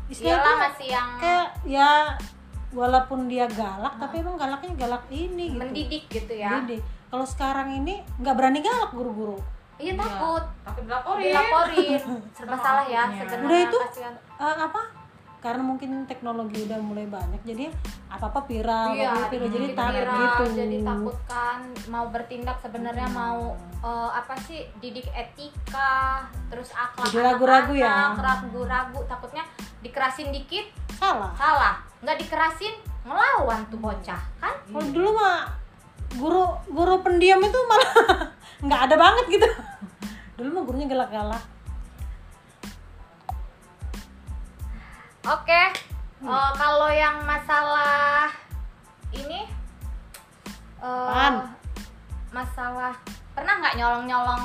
Istilahnya 0.06 0.54
masih 0.62 0.88
yang 0.90 1.08
kayak 1.16 1.46
ya 1.64 1.90
walaupun 2.70 3.26
dia 3.26 3.46
galak 3.46 3.94
tapi 3.96 4.18
emang 4.18 4.34
galaknya 4.34 4.74
galak 4.76 5.04
ini 5.08 5.48
gitu. 5.48 5.60
mendidik 5.60 6.04
gitu 6.08 6.34
ya 6.34 6.50
Mendidik. 6.52 6.82
Kalau 7.06 7.22
sekarang 7.24 7.70
ini 7.72 8.02
nggak 8.18 8.34
berani 8.34 8.58
galak 8.58 8.90
guru-guru. 8.90 9.38
Iya 9.76 9.90
Iya, 9.90 9.92
takut 9.96 10.44
takut 10.62 10.82
dilaporin 10.82 11.24
dilaporin 11.24 12.02
serba 12.30 12.56
salah 12.56 12.84
ya 12.84 13.02
sebenarnya 13.08 13.42
Udah 13.44 13.60
itu? 13.60 13.78
kasihan. 13.84 14.14
Eh, 14.36 14.56
apa? 14.60 14.82
Karena 15.38 15.60
mungkin 15.60 15.90
teknologi 16.04 16.64
udah 16.64 16.80
mulai 16.80 17.04
banyak 17.04 17.36
jadi 17.42 17.68
apa-apa 18.08 18.40
viral, 18.44 18.96
Iya, 18.96 19.12
apa-apa 19.12 19.28
viral 19.28 19.48
jadi 19.50 19.66
takut 19.70 19.92
viral, 19.94 20.16
gitu. 20.16 20.44
jadi 20.56 20.76
takut 20.80 21.16
kan 21.26 21.58
mau 21.86 22.06
bertindak 22.08 22.56
sebenarnya 22.58 23.08
mau 23.10 23.52
eh, 23.78 24.10
apa 24.10 24.34
sih 24.40 24.64
didik 24.78 25.04
etika 25.10 26.24
terus 26.48 26.72
akhlak 26.72 27.10
Jadi 27.10 27.20
ragu-ragu 27.20 27.72
ya? 27.74 28.14
ragu-ragu 28.14 29.00
takutnya 29.04 29.44
dikerasin 29.80 30.30
dikit 30.30 30.64
Salah. 30.94 31.34
salah 31.34 31.74
nggak 32.00 32.16
dikerasin 32.18 32.72
ngelawan 33.02 33.60
tuh 33.68 33.76
bocah 33.76 34.22
kan 34.38 34.54
Kalau 34.64 34.88
dulu 34.88 35.10
mah 35.12 35.44
guru 36.14 36.40
guru 36.66 36.94
pendiam 37.00 37.36
itu 37.38 37.58
malah 37.66 37.92
nggak 38.64 38.80
ada 38.90 38.96
banget 38.96 39.24
gitu. 39.28 39.48
Dulu 40.40 40.48
mah 40.50 40.62
gurunya 40.64 40.88
galak-galak. 40.88 41.44
oke 45.24 45.62
eh, 46.24 46.50
kalau 46.56 46.90
yang 46.92 47.24
masalah 47.24 48.28
ini 49.16 49.48
Apaan? 50.84 51.56
masalah 52.28 52.92
pernah 53.32 53.56
nggak 53.60 53.74
nyolong 53.80 54.04
nyolong 54.04 54.44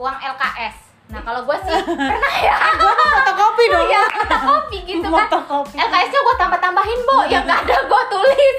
uang 0.00 0.16
LKS 0.16 0.88
nah 1.12 1.20
kalau 1.20 1.44
gue 1.44 1.56
sih 1.68 1.74
pernah 2.10 2.34
ya 2.40 2.56
Fotokopi 3.20 3.64
dong. 3.68 3.86
Iya, 3.90 4.02
fotokopi 4.08 4.78
gitu 4.88 5.06
kan. 5.10 5.26
Fotokopi. 5.28 5.74
LKS-nya 5.76 6.20
gue 6.22 6.36
tambah-tambahin, 6.40 7.00
Bo. 7.04 7.18
Yang 7.28 7.42
nggak 7.50 7.60
ada 7.66 7.76
gue 7.84 8.02
tulis. 8.08 8.58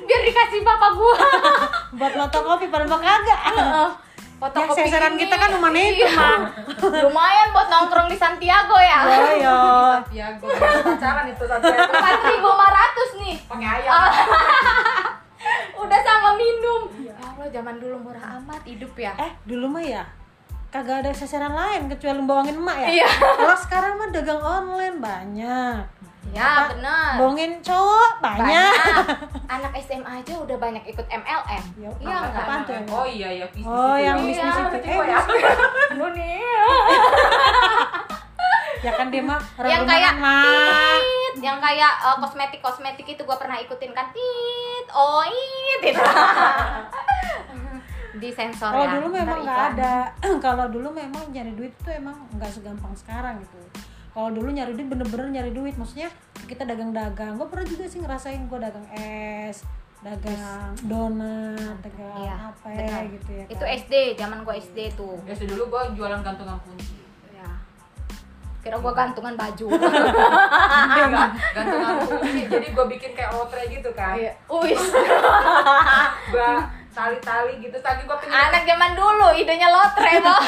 Biar 0.00 0.20
dikasih 0.22 0.60
bapak 0.60 0.90
gue. 0.92 1.14
Buat 1.98 2.12
fotokopi 2.14 2.66
pada 2.66 2.84
mah 2.84 2.98
kagak. 2.98 3.40
Fotokopi 4.36 4.72
Ya, 4.74 4.86
seseran 4.88 5.12
ini. 5.12 5.20
kita 5.20 5.36
kan 5.36 5.48
rumahnya 5.52 5.82
itu, 5.86 6.00
Iya. 6.00 6.16
Mang. 6.16 6.42
Lumayan 6.80 7.48
buat 7.50 7.68
nongkrong 7.68 8.08
di 8.08 8.16
Santiago 8.16 8.72
ya. 8.74 8.98
Oh 9.02 9.30
iya. 9.30 9.58
Santiago 10.00 10.44
pacaran 10.48 11.26
itu 11.26 11.44
Santiago 11.44 11.92
4.500 11.92 13.20
nih. 13.20 13.36
pakai 13.44 13.68
ayam 13.78 13.92
Ah. 13.92 14.10
Udah 15.82 16.00
sama 16.00 16.30
minum. 16.34 16.88
Ya 16.98 17.12
Allah, 17.18 17.48
zaman 17.48 17.76
dulu 17.76 17.96
murah 18.00 18.36
amat 18.38 18.64
hidup 18.64 18.92
ya. 18.94 19.12
Eh, 19.16 19.32
dulu 19.44 19.68
mah 19.68 19.82
ya 19.82 20.04
kagak 20.70 21.02
ada 21.02 21.10
sasaran 21.10 21.50
lain 21.50 21.90
kecuali 21.90 22.22
bohongin 22.22 22.54
emak 22.56 22.76
ya. 22.80 22.88
Iya. 22.96 23.08
Kalau 23.10 23.58
sekarang 23.58 23.98
mah 23.98 24.08
dagang 24.08 24.38
online 24.38 24.96
banyak. 24.96 25.82
Ya, 26.30 26.70
bener. 26.70 27.18
Bohongin 27.18 27.52
cowok 27.58 28.22
banyak. 28.22 28.44
Banyak. 28.44 29.04
Anak 29.50 29.72
SMA 29.82 30.12
aja 30.22 30.34
udah 30.36 30.56
banyak 30.56 30.84
ikut 30.86 31.06
MLM. 31.10 31.64
Yo, 31.76 31.90
Iya 31.98 32.16
apa- 32.22 32.28
enggak? 32.30 32.86
tuh? 32.86 32.94
oh 32.94 33.06
iya 33.08 33.28
ya 33.34 33.46
bisnis 33.50 33.66
Oh, 33.66 33.92
itu 33.92 34.06
yang 34.06 34.16
ya. 34.16 34.26
bisnis 34.28 34.54
Iya, 34.54 34.62
itu. 34.62 34.78
Eh, 34.78 34.98
ya. 35.02 35.18
Dunia. 35.90 36.64
Ya 38.80 38.96
kan 38.96 39.12
dia 39.12 39.20
mah 39.20 39.36
yang 39.72 39.84
kayak 39.84 40.16
tit, 40.16 41.34
yang 41.44 41.60
kayak 41.60 41.92
uh, 42.00 42.16
kosmetik 42.16 42.64
kosmetik 42.64 43.04
itu 43.04 43.20
gue 43.20 43.36
pernah 43.36 43.60
ikutin 43.60 43.92
kan 43.92 44.08
tit 44.08 44.86
oh 44.88 45.20
it 45.20 45.78
gitu 45.84 46.00
di 48.16 48.28
sensor 48.32 48.68
Kalau 48.68 48.84
ya 48.84 48.90
dulu 48.96 49.06
memang 49.12 49.38
nggak 49.40 49.60
ada. 49.76 49.94
Kalau 50.44 50.66
dulu 50.68 50.88
memang 50.90 51.24
nyari 51.28 51.52
duit 51.52 51.72
itu 51.72 51.88
emang 51.88 52.16
nggak 52.32 52.48
segampang 52.48 52.92
sekarang 52.92 53.40
gitu. 53.40 53.56
Kalau 54.10 54.28
dulu 54.28 54.48
nyari 54.48 54.72
duit 54.72 54.88
bener-bener 54.88 55.26
nyari 55.30 55.50
duit, 55.50 55.74
maksudnya 55.74 56.10
kita 56.42 56.62
dagang-dagang. 56.62 57.34
Gue 57.34 57.46
pernah 57.46 57.62
juga 57.64 57.84
sih 57.84 57.98
ngerasain 57.98 58.42
gue 58.42 58.58
dagang 58.58 58.86
es, 58.92 59.62
dagang 60.00 60.74
donat, 60.82 61.76
dagang 61.78 62.14
Iya, 62.18 62.34
apa 62.48 62.66
ya 62.68 62.98
gitu 63.06 63.30
ya. 63.32 63.44
itu 63.46 63.60
kan. 63.60 63.76
SD 63.76 63.92
zaman 64.16 64.42
gue 64.42 64.54
SD 64.58 64.78
tuh 64.94 65.20
Biasa 65.20 65.44
dulu 65.44 65.68
gua 65.68 65.92
jualan 65.92 66.20
gantungan 66.20 66.56
kunci 66.58 66.96
ya 67.30 67.44
kira 68.60 68.76
gue 68.76 68.92
gantungan 68.94 69.36
baju 69.36 69.66
Enggak, 70.96 71.30
gantungan 71.52 71.94
kunci 72.02 72.40
jadi 72.52 72.66
gua 72.72 72.84
bikin 72.86 73.12
kayak 73.12 73.30
lotre 73.30 73.60
gitu 73.68 73.92
kan 73.92 74.16
Iya. 74.16 74.32
Uis. 74.48 74.80
gua 76.30 76.50
tali-tali 76.90 77.54
gitu. 77.58 77.76
Saking 77.76 78.04
gua 78.04 78.16
pengen 78.16 78.34
anak 78.34 78.62
zaman 78.64 78.90
dulu 78.92 79.28
idenya 79.32 79.68
lotre 79.68 80.14
loh 80.18 80.42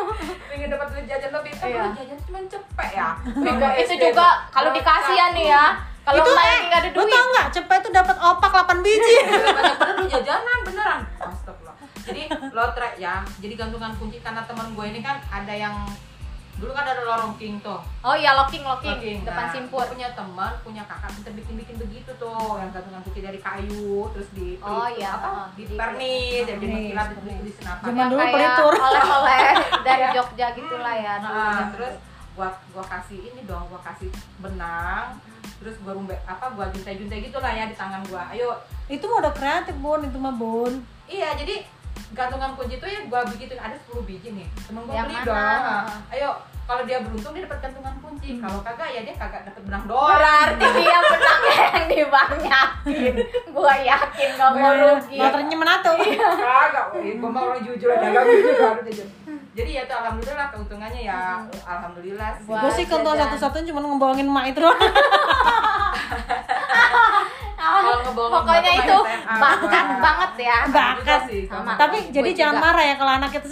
pengen 0.48 0.68
dapat 0.70 0.86
duit 0.90 1.06
jajan 1.06 1.30
tapi 1.30 1.48
kan 1.50 1.66
Iya. 1.66 1.84
jajan 1.94 2.18
cuma 2.22 2.38
cepet 2.44 2.88
ya. 2.92 3.08
Itu 3.76 3.94
juga 3.96 4.26
kalau 4.48 4.70
dikasih 4.70 5.14
ya 5.14 5.26
nih 5.32 5.46
ya 5.48 5.64
kalau 6.02 6.18
itu 6.18 6.30
eh, 6.30 6.34
lagi 6.34 6.56
nggak 6.64 6.80
ada 6.80 6.88
lu 6.88 6.96
duit. 6.96 7.12
tau 7.12 7.26
nggak? 7.28 7.46
Cepet 7.52 7.78
itu 7.78 7.90
dapat 7.92 8.16
opak 8.16 8.50
8 8.64 8.80
biji. 8.80 9.12
banyak 9.28 9.76
bener 9.76 9.94
duit 9.94 10.10
jajanan 10.10 10.58
beneran. 10.62 11.00
Astagfirullah. 11.18 11.76
Jadi 12.00 12.22
lotre 12.50 12.88
ya. 12.96 13.14
Jadi 13.36 13.54
gantungan 13.54 13.92
kunci 13.94 14.18
karena 14.18 14.40
teman 14.42 14.72
gue 14.72 14.84
ini 14.86 15.00
kan 15.00 15.20
ada 15.28 15.52
yang 15.52 15.76
dulu 16.58 16.72
kan 16.72 16.82
ada 16.84 17.00
lorong 17.00 17.34
king 17.34 17.54
tuh. 17.58 17.78
Oh 18.00 18.12
iya 18.12 18.34
locking 18.34 18.60
locking, 18.60 18.90
Locking. 18.92 19.18
depan 19.22 19.46
Nah, 19.46 19.52
simpur. 19.52 19.86
punya 19.86 20.10
teman 20.10 20.52
punya 20.60 20.82
kakak 20.84 21.10
pinter 21.12 21.32
bikin 21.32 21.54
bikin 21.56 21.76
begitu 21.76 22.10
tuh. 22.14 22.58
Yang 22.58 22.70
gantungan 22.74 23.00
kunci 23.00 23.20
dari 23.20 23.38
kayu 23.38 24.10
terus 24.10 24.28
di 24.32 24.58
Oh, 24.58 24.86
iya, 24.88 25.14
apa? 25.14 25.28
oh, 25.28 25.46
di 25.54 25.62
pernis 25.70 26.42
jadi 26.44 26.58
mengkilat 26.60 27.08
di, 27.16 27.32
di 27.40 27.52
senapan. 27.52 27.86
Zaman 27.88 28.06
dulu 28.08 28.18
kayak 28.20 28.34
pelitur. 28.34 28.72
oleh-oleh 28.74 29.46
dari. 29.86 30.02
Jogja 30.10 30.46
gitulah 30.52 30.94
ya 30.94 31.14
Nah, 31.18 31.70
terus 31.70 31.94
gua 32.34 32.48
gua 32.70 32.84
kasih 32.84 33.18
ini 33.24 33.40
dong 33.44 33.66
gua 33.66 33.80
kasih 33.80 34.10
benang 34.38 35.14
terus 35.58 35.74
gua 35.78 35.90
rumbe 35.90 36.14
apa 36.22 36.54
gua 36.54 36.70
juntai-juntai 36.70 37.18
gitu 37.20 37.38
lah 37.38 37.50
ya 37.50 37.66
di 37.66 37.74
tangan 37.74 38.02
gua. 38.06 38.30
Ayo. 38.30 38.50
Itu 38.86 39.06
udah 39.06 39.30
kreatif 39.30 39.74
bun. 39.76 40.02
Itu 40.02 40.16
mah 40.16 40.32
bun. 40.32 40.82
Iya 41.06 41.34
jadi 41.34 41.62
gantungan 42.16 42.50
kunci 42.56 42.74
itu 42.80 42.86
ya 42.88 43.00
gua 43.08 43.20
bikin 43.28 43.58
ada 43.58 43.76
10 43.76 44.08
biji 44.08 44.28
nih. 44.32 44.46
Temen 44.64 44.82
gua 44.88 44.94
Yang 44.96 45.06
beli 45.08 45.18
dong. 45.28 45.84
Ayo 46.12 46.30
kalau 46.68 46.82
dia 46.84 46.98
beruntung 47.00 47.32
dia 47.32 47.42
dapat 47.48 47.58
gantungan 47.64 47.94
kunci. 48.00 48.30
Kalau 48.40 48.58
kagak 48.60 48.88
ya 48.92 49.00
dia 49.04 49.14
kagak 49.16 49.42
dapat 49.48 49.62
benang 49.64 49.84
doang. 49.88 50.08
Berarti 50.16 50.66
dia 50.76 50.98
benangnya 51.00 51.56
yang 51.72 51.86
dibanyakin. 51.88 53.14
Gua 53.52 53.74
yakin 53.76 54.28
gak 54.36 54.50
mau 54.52 54.72
rugi. 54.72 55.16
motornya 55.18 55.56
menato 55.56 55.90
kagak 55.96 56.86
woi 56.92 57.10
gua 57.16 57.30
mah 57.32 57.42
orang 57.52 57.60
jujur 57.64 57.88
ada 57.92 58.04
dagang 58.08 58.26
jujur 58.28 58.54
baru 58.56 58.80
jujur. 58.88 59.08
Jadi 59.58 59.70
ya 59.74 59.82
tuh 59.90 59.96
alhamdulillah 59.98 60.48
keuntungannya 60.54 61.02
ya. 61.02 61.42
Alhamdulillah 61.66 62.30
sih. 62.38 62.46
Buat 62.46 62.62
gue 62.62 62.70
sih 62.78 62.84
keuntungan 62.86 63.18
jajan. 63.18 63.26
satu-satunya 63.34 63.66
cuma 63.74 63.80
ngebohongin 63.82 64.30
emak 64.30 64.44
itu 64.54 64.60
doang 64.62 64.78
Kalau 67.68 67.98
Pokoknya 68.08 68.72
itu 68.76 68.96
bakat 69.36 69.86
banget 69.98 70.32
ya. 70.40 70.58
bakat 70.66 71.20
sih, 71.26 71.42
Sama. 71.44 71.74
tapi 71.74 71.98
Gua 72.00 72.14
jadi 72.14 72.30
juga. 72.30 72.38
jangan 72.38 72.56
marah 72.58 72.84
ya 72.84 72.94
kalau 72.94 73.12
anak 73.14 73.30
itu 73.32 73.48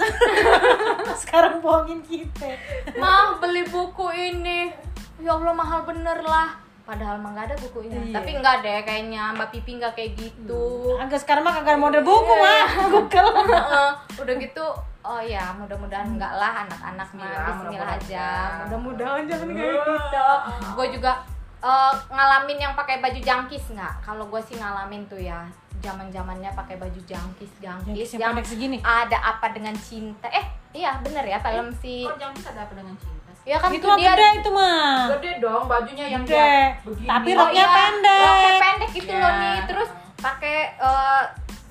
sekarang 1.22 1.54
bohongin 1.58 2.00
kita 2.00 2.48
Mah 2.94 3.36
beli 3.36 3.62
buku 3.64 4.06
ini. 4.10 4.72
Ya 5.16 5.32
Allah 5.32 5.52
mahal 5.52 5.82
bener 5.82 6.20
lah. 6.20 6.56
Padahal 6.82 7.18
mah 7.18 7.32
nggak 7.32 7.46
ada 7.46 7.56
bukunya. 7.58 7.98
Iya. 8.00 8.14
Tapi 8.14 8.30
nggak 8.36 8.56
deh 8.60 8.78
kayaknya 8.82 9.22
Mbak 9.32 9.48
Pipi 9.50 9.70
nggak 9.74 9.92
kayak 9.92 10.12
gitu. 10.14 10.94
agak 10.96 11.18
sekarang 11.18 11.42
mah 11.42 11.56
kagak 11.56 11.76
model 11.76 12.00
buku 12.00 12.32
mah 12.32 12.62
Google 12.92 13.30
Heeh. 13.44 13.90
Udah 14.16 14.34
gitu 14.36 14.66
Oh 15.02 15.18
ya, 15.18 15.54
mudah-mudahan 15.54 16.02
enggak 16.08 16.34
lah 16.34 16.66
anak-anak 16.66 17.06
mah 17.12 17.22
Bismillah, 17.22 17.46
Bismillah 17.46 17.90
aja. 17.94 18.26
mudah-mudahan. 18.58 18.58
Mudah-mudahan 18.58 19.22
jangan 19.24 19.48
kayak 19.48 19.78
gitu. 19.86 20.28
Gue 20.74 20.86
juga 20.90 21.12
eh, 21.58 21.92
ngalamin 22.08 22.58
yang 22.58 22.72
pakai 22.72 22.98
baju 22.98 23.18
jangkis 23.18 23.70
nggak? 23.70 23.94
Kalau 24.00 24.24
gue 24.24 24.40
sih 24.40 24.54
ngalamin 24.54 25.04
tuh 25.04 25.18
ya 25.18 25.44
zaman 25.78 26.08
zamannya 26.08 26.48
pakai 26.50 26.76
baju 26.76 27.00
jangkis 27.00 27.52
jangkis 27.56 27.86
Jangkis 27.86 28.10
yang 28.14 28.32
yang 28.32 28.40
segini. 28.42 28.76
ada 28.80 29.18
apa 29.20 29.46
dengan 29.50 29.76
cinta 29.76 30.24
eh 30.26 30.42
iya 30.72 30.96
bener 30.98 31.20
ya 31.22 31.36
film 31.38 31.68
si 31.74 32.00
kok 32.02 32.16
jangan 32.16 32.32
bisa 32.32 32.48
ada 32.50 32.64
apa 32.64 32.74
dengan 32.74 32.96
cinta 32.96 33.30
sih 33.34 33.46
ya 33.46 33.56
kan 33.60 33.68
itu 33.70 33.84
dia 33.94 34.10
gede 34.10 34.28
itu 34.40 34.50
mah 34.50 35.12
gede 35.12 35.32
dong 35.36 35.68
bajunya 35.68 36.06
yang 36.08 36.24
Gede. 36.24 36.32
dia 36.32 36.80
begini 36.80 37.06
Tapi 37.06 37.28
Oh 37.30 37.38
roknya 37.38 37.60
iya, 37.60 37.76
pendek. 37.76 38.24
roknya 38.24 38.52
pendek 38.58 38.90
gitu 38.90 39.10
Ya. 39.10 39.20
loh 39.20 39.32
nih 39.36 39.56
terus 39.66 39.88
pakai 40.16 40.56
eh, 40.74 41.22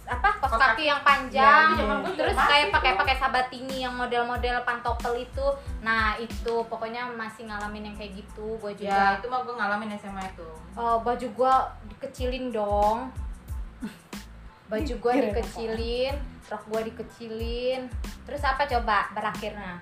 apa 0.06 0.38
kos 0.38 0.54
kaki 0.54 0.62
kaki. 0.62 0.84
yang 0.86 1.00
Ya, 1.00 1.04
panjang. 1.04 1.66
itu 1.66 1.76
zaman 1.82 1.98
gue 1.98 2.12
juga 2.12 2.20
terus 2.22 2.38
kayak 2.38 2.68
pakai 2.70 2.92
pakai 2.94 3.16
sabatini 3.18 3.78
yang 3.82 3.94
model-model 3.94 4.56
pantopel 4.62 5.14
itu. 5.18 5.46
Nah 5.82 6.14
itu 6.16 6.54
pokoknya 6.70 7.10
masih 7.10 7.50
ngalamin 7.50 7.90
yang 7.90 7.96
kayak 7.96 8.14
gitu 8.16 8.54
gue 8.58 8.72
ya 8.78 9.18
juga. 9.18 9.18
itu 9.18 9.28
mah 9.28 9.42
gue 9.42 9.56
ngalamin 9.56 9.90
SMA 9.98 10.24
itu. 10.24 10.50
Eh, 10.76 10.98
baju 11.02 11.28
gue 11.28 11.54
dikecilin 11.90 12.46
dong. 12.50 13.10
Baju 14.66 14.94
gue 14.98 15.14
dikecilin 15.26 16.16
rok 16.46 16.64
gue 16.70 16.82
dikecilin. 16.94 17.82
Terus 18.24 18.42
apa 18.42 18.66
coba 18.66 19.10
berakhirnya? 19.12 19.82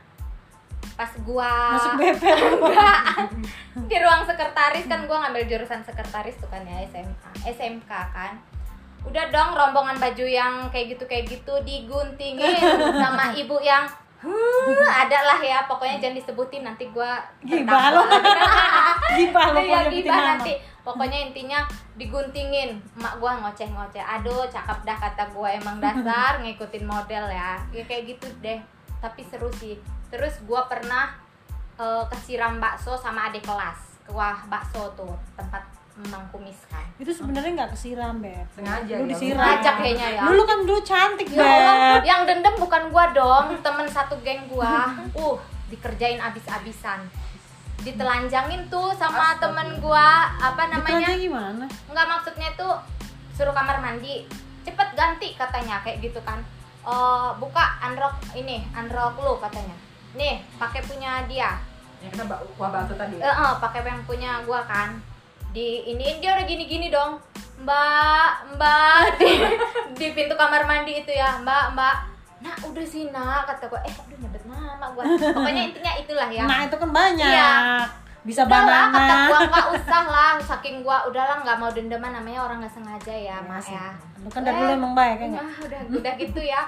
Pas 0.94 1.10
gua 1.24 1.74
masuk 1.74 1.96
Enggak. 1.98 3.00
di 3.89 3.98
ruang 3.98 4.24
sekretaris 4.24 4.86
kan 4.86 5.04
gue 5.04 5.17
ngambil 5.17 5.43
jurusan 5.47 5.82
sekretaris 5.82 6.38
tuh 6.38 6.45
kan 6.47 6.62
ya 6.62 6.84
SMA 6.86 7.15
SMK 7.50 7.91
kan 8.13 8.38
udah 9.04 9.26
dong 9.30 9.52
rombongan 9.52 10.00
baju 10.00 10.26
yang 10.26 10.54
kayak 10.72 10.96
gitu 10.96 11.04
kayak 11.06 11.28
gitu 11.28 11.54
diguntingin 11.68 12.56
sama 12.98 13.32
ibu 13.42 13.60
yang 13.60 13.84
huh, 14.24 14.88
ada 14.88 15.20
lah 15.28 15.39
ya 15.44 15.68
pokoknya 15.68 16.00
jangan 16.00 16.18
disebutin 16.18 16.63
nanti 16.63 16.88
gue 16.88 17.12
Gibah 17.44 17.92
lo. 17.92 18.04
Gibah 19.20 19.46
lo 19.52 19.60
nyebutin 19.60 20.08
gibah 20.08 20.22
nanti. 20.36 20.54
pokoknya 20.84 21.32
intinya 21.32 21.63
diguntingin 21.96 22.76
emak 23.00 23.16
gua 23.20 23.39
ngoceh 23.39 23.72
ngoceh 23.72 24.04
aduh 24.04 24.44
cakep 24.52 24.84
dah 24.84 24.98
kata 25.00 25.32
gua 25.32 25.52
emang 25.56 25.80
dasar 25.80 26.38
ngikutin 26.44 26.84
model 26.84 27.28
ya. 27.32 27.60
Ya 27.72 27.84
kayak 27.88 28.16
gitu 28.16 28.28
deh 28.44 28.60
tapi 29.00 29.24
seru 29.28 29.48
sih. 29.56 29.80
Terus 30.12 30.44
gua 30.44 30.68
pernah 30.68 31.16
eh, 31.80 32.04
kesiram 32.12 32.60
bakso 32.60 33.00
sama 33.00 33.32
adik 33.32 33.48
kelas 33.48 33.94
kuah 34.08 34.44
bakso 34.52 34.92
tuh 35.00 35.16
tempat 35.39 35.63
memang 35.93 36.25
kumis 36.34 36.58
kan 36.65 36.82
itu 36.97 37.13
sebenarnya 37.13 37.51
nggak 37.53 37.71
kesiram 37.77 38.17
beb 38.17 38.47
Sengaja 38.49 38.93
lu 38.97 39.06
ya, 39.06 39.10
disiram 39.13 39.38
sengaja 39.45 39.71
kayaknya 39.77 40.08
ya. 40.17 40.21
lu 40.25 40.43
kan 40.43 40.60
dulu 40.65 40.79
cantik 40.82 41.27
Ya 41.29 41.41
Allah, 41.41 41.75
beb 41.97 42.06
yang 42.06 42.21
dendam 42.25 42.56
bukan 42.58 42.89
gua 42.89 43.06
dong, 43.13 43.45
temen 43.62 43.86
satu 43.86 44.17
geng 44.25 44.41
gua. 44.49 44.89
Uh, 45.17 45.38
dikerjain 45.69 46.17
abis-abisan. 46.17 47.06
Ditelanjangin 47.82 48.69
tuh 48.69 48.93
sama 48.95 49.34
Astaga. 49.36 49.53
temen 49.53 49.82
gua, 49.82 50.29
apa 50.38 50.69
namanya? 50.69 51.13
Gimana 51.13 51.65
Enggak 51.89 52.06
maksudnya 52.10 52.49
tuh 52.53 52.73
suruh 53.34 53.53
kamar 53.53 53.82
mandi. 53.82 54.23
Cepet 54.63 54.89
ganti 54.95 55.36
katanya 55.36 55.82
kayak 55.84 55.99
gitu 55.99 56.17
kan. 56.23 56.39
Eh, 56.84 57.29
buka 57.38 57.77
unrock 57.84 58.17
ini, 58.34 58.63
unrock 58.73 59.13
lu 59.19 59.36
katanya. 59.38 59.75
Nih, 60.15 60.41
pakai 60.58 60.82
punya 60.86 61.25
dia. 61.29 61.58
yang 62.03 62.12
kuah 62.60 62.67
bakso 62.67 62.99
tadi 62.99 63.15
Eh, 63.15 63.23
eh, 63.23 63.53
pakai 63.60 63.79
yang 63.84 64.03
punya 64.03 64.43
gua 64.43 64.63
kan. 64.67 64.95
Di 65.54 65.68
ini 65.86 66.18
dia 66.18 66.34
udah 66.34 66.46
gini-gini 66.46 66.89
dong. 66.89 67.22
Mbak, 67.63 68.58
Mbak 68.58 69.02
di, 69.16 69.32
di 69.96 70.08
pintu 70.12 70.34
kamar 70.34 70.66
mandi 70.66 71.00
itu 71.00 71.13
ya, 71.13 71.39
Mbak, 71.39 71.66
Mbak. 71.72 71.96
Nah, 72.44 72.56
udah 72.60 72.84
sih, 72.84 73.08
Nak, 73.08 73.48
kata 73.48 73.72
gua. 73.72 73.80
Eh, 73.80 73.94
aduh 73.94 74.18
nyebut 74.20 74.44
nama 74.44 74.92
gua. 74.92 75.04
Pokoknya 75.08 75.72
intinya 75.72 75.94
itulah 75.96 76.28
ya. 76.28 76.44
nah 76.44 76.60
itu 76.62 76.76
kan 76.76 76.89
banyak 76.92 77.24
Iya. 77.24 77.88
bisa 78.24 78.44
Udah 78.44 78.63
lah, 78.63 78.86
kata 78.89 79.16
gua 79.28 79.39
nggak 79.46 79.68
usah 79.76 80.04
lah, 80.08 80.32
saking 80.39 80.80
gua 80.80 81.04
udahlah 81.06 81.39
nggak 81.39 81.56
mau 81.56 81.68
dendaman 81.68 82.12
namanya 82.13 82.39
orang 82.42 82.58
nggak 82.60 82.72
sengaja 82.74 83.12
ya, 83.12 83.38
ya. 83.44 83.86
lu 84.18 84.28
kan 84.28 84.42
dari 84.42 84.56
dulu 84.58 84.72
Eh, 84.72 84.76
emang 84.76 84.94
baik 84.94 85.16
kan 85.20 85.30
Nah, 85.36 85.52
udah 85.60 85.80
udah 85.92 86.13
gitu 86.16 86.39
ya. 86.39 86.62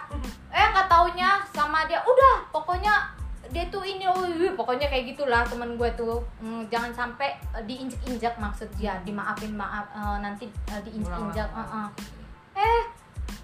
Eh 0.51 0.65
nggak 0.69 0.87
taunya 0.87 1.39
sama 1.49 1.87
dia, 1.87 1.99
udah 1.99 2.35
pokoknya 2.51 2.91
dia 3.53 3.65
tuh 3.69 3.85
ini, 3.85 4.05
oh, 4.09 4.25
iya, 4.25 4.53
pokoknya 4.53 4.87
kayak 4.89 5.13
gitulah 5.13 5.45
temen 5.45 5.77
gue 5.77 5.89
tuh. 5.93 6.21
Hmm, 6.41 6.65
jangan 6.69 6.91
sampai 6.93 7.37
eh, 7.53 7.63
diinjek-injek 7.65 8.37
maksud 8.41 8.69
dia, 8.77 8.97
dimaafin 9.05 9.53
maaf 9.53 9.85
eh, 9.93 10.17
nanti 10.21 10.45
eh, 10.69 10.81
diinjek-injek. 10.85 11.47
Ulang-ulang. 11.49 11.89
eh, 11.93 12.55
eh. 12.55 12.63
Eh, 12.65 12.83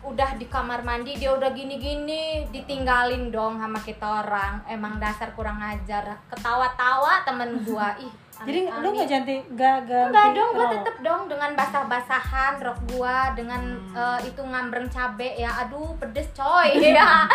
udah 0.01 0.39
di 0.39 0.49
kamar 0.49 0.81
mandi 0.81 1.13
dia 1.13 1.35
udah 1.35 1.53
gini-gini, 1.53 2.49
ditinggalin 2.49 3.29
dong 3.29 3.61
sama 3.61 3.77
kita 3.81 4.25
orang. 4.25 4.65
Emang 4.65 4.97
dasar 4.97 5.35
kurang 5.37 5.61
ajar. 5.61 6.17
Ketawa-tawa 6.31 7.21
temen 7.27 7.61
gua. 7.67 7.93
Ih, 8.01 8.13
jadi 8.41 8.59
lu 8.75 8.87
nggak 8.89 9.07
ganti 9.07 9.35
nggak 9.47 9.77
ganti 9.83 10.09
Enggak 10.09 10.27
dong, 10.31 10.49
gue 10.51 10.67
tetep 10.71 10.95
dong 10.99 11.21
dengan 11.25 11.49
basah-basahan 11.53 12.53
rok 12.57 12.79
gua 12.89 13.17
dengan 13.31 13.61
Hmm. 13.61 13.93
eh, 13.93 14.19
itu 14.25 14.41
ngambreng 14.41 14.87
cabe 14.87 15.35
ya. 15.35 15.51
Aduh, 15.59 15.93
pedes 15.95 16.31
coy 16.31 16.69
ya. 16.91 17.27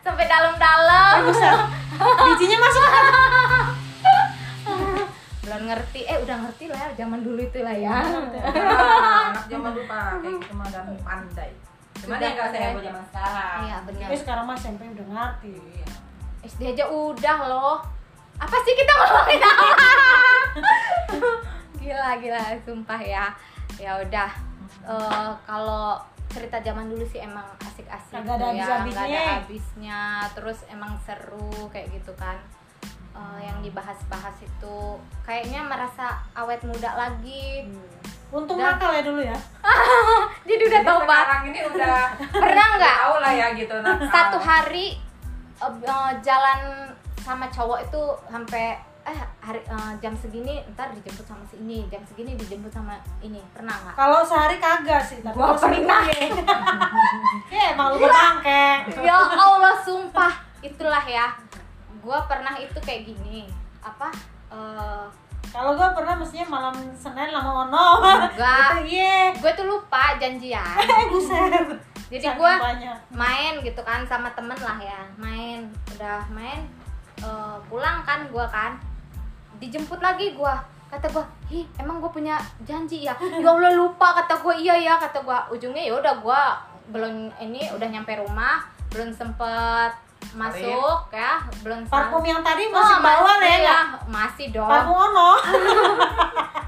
Sampai 0.00 0.24
dalam-dalam. 0.24 1.24
Buset. 1.24 1.56
bijinya 2.26 2.58
masuk 2.58 2.82
Belum 5.42 5.62
ngerti. 5.64 6.00
Eh, 6.02 6.18
udah 6.18 6.36
ngerti 6.40 6.64
lah 6.66 6.78
ya 6.80 6.88
zaman 6.96 7.20
dulu 7.20 7.40
itu 7.40 7.58
lah 7.60 7.74
ya. 7.74 7.98
Ah, 8.52 9.30
anak 9.30 9.44
zaman 9.46 9.70
dulu 9.70 9.84
pak 9.84 10.20
kayak 10.20 10.36
gitu 10.38 10.52
mah 10.52 10.66
dan 10.66 10.86
pandai 11.00 11.50
cuman 11.94 12.16
Sudah 12.16 12.24
ya 12.24 12.34
nggak 12.34 12.48
saya 12.50 12.68
zaman 12.74 13.04
sekarang 13.06 13.58
Iya, 13.62 13.76
benar. 13.84 14.08
eh 14.08 14.18
sekarang 14.18 14.44
mah 14.44 14.56
SMP 14.56 14.82
udah 14.88 15.06
ngerti 15.08 15.54
Iya. 15.54 15.86
SD 16.42 16.60
aja 16.68 16.84
udah 16.88 17.38
loh. 17.46 17.76
Apa 18.34 18.56
sih 18.58 18.74
kita 18.74 18.90
ngomongin 18.92 19.38
apa? 19.38 19.66
gila, 21.78 22.10
gila, 22.16 22.40
sumpah 22.60 23.00
ya. 23.00 23.26
Ya 23.76 23.98
udah. 23.98 24.30
Eh, 24.82 25.30
kalau 25.42 25.98
cerita 26.28 26.56
zaman 26.58 26.88
dulu 26.88 27.04
sih 27.04 27.20
emang 27.20 27.44
asik-asik 27.60 28.16
Kagak 28.18 28.34
ada 28.34 28.48
ya, 28.48 28.64
habis-habisnya. 28.64 28.92
nggak 28.94 29.20
ada 29.20 29.34
habisnya. 29.36 30.00
Terus 30.32 30.58
emang 30.66 30.92
seru 31.00 31.68
kayak 31.68 31.92
gitu 31.92 32.12
kan. 32.14 32.36
Eh, 33.12 33.40
yang 33.42 33.60
dibahas-bahas 33.60 34.36
itu 34.40 34.76
kayaknya 35.22 35.60
merasa 35.62 36.16
awet 36.32 36.62
muda 36.62 36.92
lagi. 36.94 37.68
untung 38.32 38.56
Dan- 38.56 38.72
nakal 38.72 38.88
ya 38.90 39.04
dulu 39.04 39.20
ya 39.20 39.36
Jadi 40.48 40.62
udah 40.64 40.80
tobat. 40.80 41.04
sekarang 41.20 41.42
ini 41.52 41.60
udah 41.68 42.16
Pernah 42.32 42.66
nggak? 42.72 42.96
tahu 42.98 43.14
lah 43.20 43.28
ya 43.30 43.46
gitu 43.52 43.74
nakal. 43.76 44.08
Satu 44.08 44.38
hari 44.40 44.96
eh, 45.60 45.74
jalan 46.18 46.60
sama 47.20 47.52
cowok 47.52 47.84
itu 47.84 48.02
sampai 48.26 48.80
eh 49.02 49.18
hari 49.42 49.58
eh, 49.58 49.92
jam 49.98 50.14
segini 50.14 50.62
ntar 50.72 50.94
dijemput 50.94 51.26
sama 51.26 51.42
si 51.42 51.58
ini 51.58 51.90
jam 51.90 51.98
segini 52.06 52.38
dijemput 52.38 52.70
sama 52.70 52.94
ini. 53.18 53.42
Pernah 53.50 53.74
nggak? 53.74 53.94
Kalau 53.98 54.22
sehari 54.22 54.56
kagak 54.56 55.02
sih 55.02 55.18
tapi 55.20 55.34
Gua 55.34 55.58
pernah. 55.58 56.06
ya 57.50 57.62
emang 57.74 57.98
lu 57.98 58.06
bangke. 58.06 58.66
Ya 59.02 59.16
Allah 59.18 59.74
sumpah. 59.82 60.30
Itulah 60.62 61.02
ya. 61.02 61.34
Gue 61.98 62.18
pernah 62.30 62.54
itu 62.54 62.78
kayak 62.78 63.10
gini. 63.10 63.50
Apa 63.82 64.06
eh, 64.54 65.04
Kalau 65.50 65.74
gue 65.74 65.88
pernah 65.92 66.14
mestinya 66.16 66.46
malam 66.48 66.74
Senin 66.94 67.34
lama 67.34 67.66
ono. 67.66 67.86
Enggak. 68.30 68.86
Gitu, 68.86 68.96
Iya. 68.96 69.34
gue 69.34 69.52
tuh 69.52 69.66
lupa 69.66 70.14
janjian. 70.16 70.78
Eh 70.94 71.04
buset. 71.10 71.66
jadi 72.06 72.28
gue 72.36 72.52
main 73.10 73.54
gitu 73.58 73.80
kan 73.82 74.06
sama 74.06 74.30
temen 74.32 74.56
lah 74.62 74.78
ya. 74.78 75.02
Main 75.18 75.66
udah 75.90 76.22
main 76.30 76.62
eh, 77.18 77.56
pulang 77.66 78.06
kan 78.06 78.30
gue 78.30 78.46
kan 78.46 78.78
dijemput 79.62 80.02
lagi 80.02 80.34
gue 80.34 80.54
kata 80.92 81.06
gue 81.08 81.24
hi 81.48 81.60
emang 81.80 82.02
gue 82.04 82.10
punya 82.12 82.36
janji 82.68 83.08
ya? 83.08 83.16
Ya 83.16 83.48
allah 83.48 83.72
lupa 83.72 84.12
kata 84.12 84.42
gue 84.42 84.54
iya 84.60 84.76
ya 84.76 84.94
kata 85.00 85.24
gue 85.24 85.38
ujungnya 85.56 85.88
ya 85.88 85.94
udah 85.96 86.14
gue 86.20 86.42
belum 86.92 87.30
ini 87.40 87.70
udah 87.72 87.88
nyampe 87.88 88.12
rumah 88.18 88.66
belum 88.92 89.14
sempet 89.14 90.11
masuk 90.32 90.98
ya 91.08 91.42
belum 91.60 91.84
Parfum 91.84 92.22
yang 92.22 92.40
tadi 92.40 92.64
Oh, 92.64 92.74
masih 92.74 92.96
bawa 92.98 93.32
masih 93.36 93.58
ya? 93.60 93.78
masih 94.06 94.46
dong 94.50 94.66
Parfum 94.66 94.96
ono. 94.96 95.30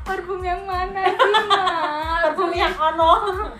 parfum 0.05 0.37
yang 0.39 0.61
mana 0.63 1.01
sih? 1.01 1.17
Parfum 2.21 2.53
yang 2.53 2.75
ono. 2.75 3.13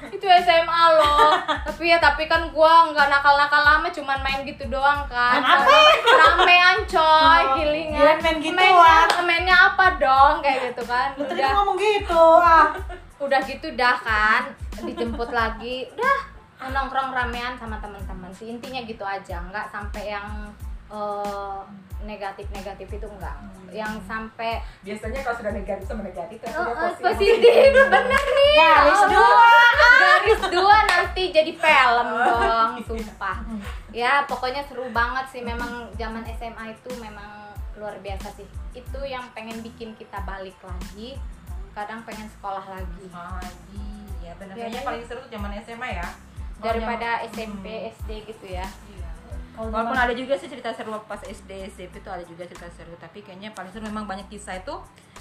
itu 0.07 0.27
SMA 0.39 0.83
loh 0.95 1.33
tapi 1.65 1.89
ya 1.89 1.99
tapi 1.99 2.25
kan 2.25 2.49
gua 2.51 2.85
nggak 2.87 3.09
nakal-nakal 3.09 3.61
lama 3.61 3.89
cuman 3.89 4.21
main 4.21 4.41
gitu 4.43 4.69
doang 4.69 5.03
kan 5.07 5.41
Main 5.41 5.57
apa? 5.59 5.73
ramean 6.07 6.79
coy 6.85 7.41
Oh, 7.43 7.57
gilingan 7.57 7.97
kirain 7.97 8.21
main 8.21 8.37
gituan. 8.39 8.55
mainnya, 8.55 9.23
mainnya 9.23 9.57
apa 9.67 9.87
dong 9.97 10.35
kayak 10.41 10.71
gitu 10.71 10.83
kan 10.85 11.09
Lu 11.15 11.25
tadi 11.25 11.41
ngomong 11.43 11.77
gitu. 11.77 12.25
Ah. 12.37 12.77
udah 13.17 13.41
gitu 13.41 13.69
dah 13.73 13.97
kan 13.97 14.53
dijemput 14.79 15.31
lagi 15.31 15.89
udah 15.91 16.19
nongkrong 16.71 17.11
ramean 17.11 17.59
sama 17.59 17.77
teman-teman. 17.83 18.31
Sih 18.33 18.49
intinya 18.49 18.81
gitu 18.85 19.05
aja 19.05 19.43
nggak 19.45 19.69
sampai 19.69 20.15
yang 20.15 20.29
eh, 20.89 21.61
negatif-negatif 22.05 22.89
itu 23.01 23.07
enggak 23.09 23.37
yang 23.75 23.99
sampai 24.07 24.63
biasanya 24.87 25.19
kalau 25.27 25.35
sudah 25.43 25.51
negatif 25.51 25.83
sama 25.91 26.07
negatif 26.07 26.39
Oh, 26.55 26.63
oh, 26.63 26.95
positif. 26.95 27.75
bener 27.95 28.23
nih. 28.23 28.55
Garis 28.55 29.03
Allah. 29.03 29.11
dua. 29.11 29.59
garis 29.99 30.43
dua 30.47 30.77
nanti 30.87 31.23
jadi 31.35 31.53
film 31.59 32.09
dong 32.23 32.73
sumpah. 32.87 33.43
Ya 33.91 34.23
pokoknya 34.31 34.63
seru 34.71 34.87
banget 34.95 35.27
sih. 35.35 35.43
Memang 35.43 35.91
zaman 35.99 36.23
SMA 36.39 36.71
itu 36.71 36.91
memang 37.03 37.51
luar 37.75 37.99
biasa 37.99 38.31
sih. 38.39 38.47
Itu 38.79 39.03
yang 39.03 39.27
pengen 39.35 39.59
bikin 39.59 39.99
kita 39.99 40.23
balik 40.23 40.55
lagi 40.63 41.19
kadang 41.75 42.07
pengen 42.07 42.31
sekolah 42.31 42.63
lagi. 42.71 43.11
Iya 44.23 44.39
benar 44.39 44.55
Ya, 44.55 44.71
kayaknya 44.71 44.81
kan? 44.87 44.89
paling 44.95 45.03
seru 45.03 45.19
tuh 45.27 45.31
zaman 45.35 45.51
SMA 45.67 45.89
ya 45.99 46.07
daripada 46.61 47.23
zaman- 47.23 47.33
SMP 47.33 47.65
Hmm. 47.67 47.91
SD 47.91 48.11
gitu 48.27 48.47
ya 48.49 48.67
Iya. 48.67 49.11
Walaupun 49.55 49.95
ada 49.95 50.11
juga 50.11 50.35
sih 50.35 50.51
cerita 50.51 50.75
seru 50.75 50.99
pas 51.07 51.23
SD, 51.23 51.71
SMP 51.71 52.03
itu 52.03 52.11
ada 52.11 52.27
juga 52.27 52.43
cerita 52.43 52.67
seru, 52.75 52.91
tapi 52.99 53.23
kayaknya 53.23 53.55
paling 53.55 53.71
seru 53.71 53.87
memang 53.87 54.03
banyak 54.03 54.27
kisah 54.27 54.59
itu 54.59 54.75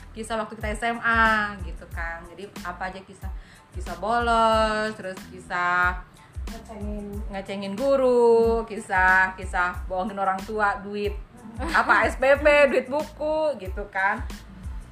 kisah 0.09 0.41
waktu 0.41 0.57
kita 0.57 0.73
SMA 0.73 1.21
gitu 1.61 1.85
kan. 1.93 2.25
Jadi 2.25 2.49
apa 2.65 2.89
aja 2.89 2.97
kisah 2.97 3.29
kisah 3.71 3.93
bolos, 3.97 4.89
terus 4.97 5.17
kisah 5.29 6.01
ngecengin 6.49 7.13
ngecengin 7.29 7.73
guru, 7.77 8.65
kisah 8.65 9.37
kisah 9.37 9.85
bohongin 9.85 10.17
orang 10.17 10.41
tua 10.41 10.81
duit 10.81 11.13
apa 11.77 12.09
SPP, 12.09 12.73
duit 12.73 12.89
buku 12.89 13.53
gitu 13.61 13.85
kan. 13.93 14.17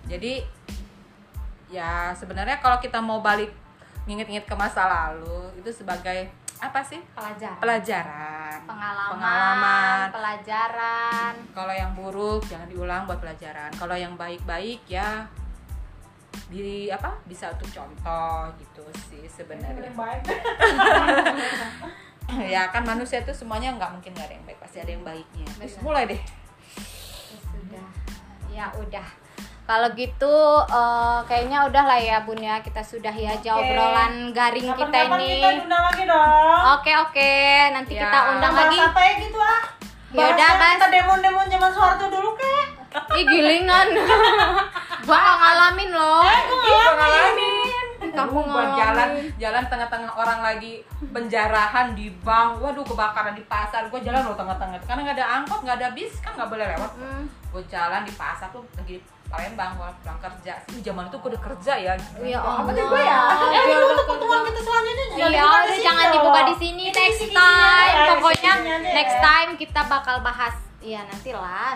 Jadi 0.05 0.45
ya 1.65 2.13
sebenarnya 2.13 2.61
kalau 2.61 2.77
kita 2.77 3.01
mau 3.01 3.25
balik 3.25 3.49
nginget-nginget 4.11 4.43
ke 4.43 4.55
masa 4.59 4.91
lalu 4.91 5.55
itu 5.55 5.71
sebagai 5.71 6.27
apa 6.59 6.83
sih? 6.83 6.99
pelajaran. 7.15 7.57
Pelajaran. 7.57 8.59
Pengalaman, 8.67 9.11
pengalaman. 9.17 10.05
pelajaran. 10.13 11.33
Kalau 11.55 11.73
yang 11.73 11.91
buruk 11.95 12.43
jangan 12.45 12.67
diulang 12.69 13.07
buat 13.07 13.17
pelajaran. 13.23 13.71
Kalau 13.73 13.95
yang 13.95 14.13
baik-baik 14.19 14.83
ya 14.85 15.25
di 16.51 16.91
apa 16.91 17.15
bisa 17.23 17.47
untuk 17.55 17.71
contoh 17.71 18.51
gitu 18.59 18.83
sih 19.07 19.23
sebenarnya. 19.31 19.89
Yang 19.89 19.97
baik. 19.97 20.23
Ya 22.31 22.71
kan 22.71 22.87
manusia 22.87 23.19
itu 23.19 23.35
semuanya 23.35 23.75
nggak 23.75 23.91
mungkin 23.91 24.15
nggak 24.15 24.23
ada 24.23 24.35
yang 24.39 24.45
baik 24.47 24.59
pasti 24.63 24.79
ada 24.79 24.87
yang 24.95 25.03
baiknya. 25.03 25.43
Terus 25.59 25.83
mulai 25.83 26.07
deh. 26.07 26.21
Ya 27.27 27.39
sudah. 27.43 27.87
Ya 28.47 28.65
udah 28.79 29.07
kalau 29.71 29.87
gitu 29.95 30.35
eh, 30.67 31.19
kayaknya 31.25 31.63
udah 31.63 31.83
lah 31.87 31.95
ya 31.95 32.17
bun 32.21 32.35
ya. 32.35 32.59
Kita 32.59 32.83
sudah 32.83 33.07
ya 33.09 33.31
aja 33.31 33.55
Oke. 33.55 33.71
obrolan 33.71 34.35
garing 34.35 34.67
kita 34.67 34.83
Kapan-kapan 34.83 35.19
ini. 35.21 35.31
kita 35.31 35.47
undang 35.63 35.83
lagi 35.87 36.03
dong. 36.03 36.59
Oke 36.75 36.91
oke. 36.99 37.33
Nanti 37.71 37.91
Ya. 37.95 38.03
kita 38.03 38.19
undang 38.29 38.51
Bahas 38.51 38.67
lagi. 38.67 38.77
apa 38.83 38.99
ya 38.99 39.13
gitu 39.17 39.39
ah? 39.39 39.61
Ya 40.11 40.25
udah, 40.27 40.49
Mas. 40.51 40.71
kita 40.75 40.87
demon-demon 40.91 41.47
zaman 41.47 41.71
Soeharto 41.71 42.05
dulu 42.11 42.35
kek. 42.35 42.67
Ih 43.15 43.23
gilingan. 43.23 43.87
Gua 45.07 45.17
nggak 45.17 45.37
ngalamin 45.39 45.89
loh. 45.89 46.19
Kamu 48.11 48.43
buat 48.43 48.75
jalan 48.75 49.07
ngalamin. 49.07 49.23
jalan 49.39 49.63
tengah-tengah 49.71 50.11
orang 50.11 50.39
lagi. 50.43 50.83
Penjarahan 51.15 51.95
di 51.95 52.11
bank. 52.19 52.59
Waduh 52.59 52.83
kebakaran 52.83 53.39
di 53.39 53.43
pasar. 53.47 53.87
Gue 53.87 54.03
jalan 54.03 54.27
loh 54.27 54.35
tengah-tengah. 54.35 54.83
Karena 54.83 54.99
nggak 55.01 55.15
ada 55.15 55.27
angkot 55.39 55.63
nggak 55.63 55.77
ada 55.79 55.87
bis 55.95 56.19
kan 56.19 56.35
nggak 56.35 56.49
boleh 56.51 56.65
lewat. 56.67 56.91
Hmm, 56.99 57.23
gue 57.23 57.63
jalan 57.71 58.03
di 58.03 58.11
pasar 58.11 58.51
tuh 58.51 58.67
lagi 58.75 58.99
Palembang 59.31 59.71
gue 59.73 59.89
pulang 59.97 60.19
kerja 60.19 60.53
sih 60.61 60.79
zaman 60.81 61.07
itu 61.07 61.15
gue 61.15 61.29
udah 61.31 61.43
kerja 61.43 61.73
ya 61.73 61.93
ya 62.19 62.37
apa 62.37 62.61
Allah 62.61 62.73
sih 62.73 62.83
gue 62.83 63.01
ya 63.01 63.21
Eh, 63.47 63.63
udah 63.71 63.95
tuh 63.95 64.05
pertemuan 64.05 64.41
kita 64.43 64.59
selanjutnya 64.59 65.05
jangan 65.07 65.31
Iya, 65.31 65.43
udah 65.47 65.79
jangan 65.79 66.07
dibuka 66.11 66.41
di 66.43 66.55
sini. 66.57 66.83
Ini 66.83 66.93
Next 66.93 67.23
time, 67.31 67.93
ya, 67.93 68.03
pokoknya 68.11 68.53
aja 68.53 68.75
next 68.91 69.15
ya. 69.15 69.23
time 69.23 69.49
kita 69.55 69.81
bakal 69.85 70.15
bahas. 70.19 70.55
Iya 70.79 70.99
nantilah. 71.03 71.73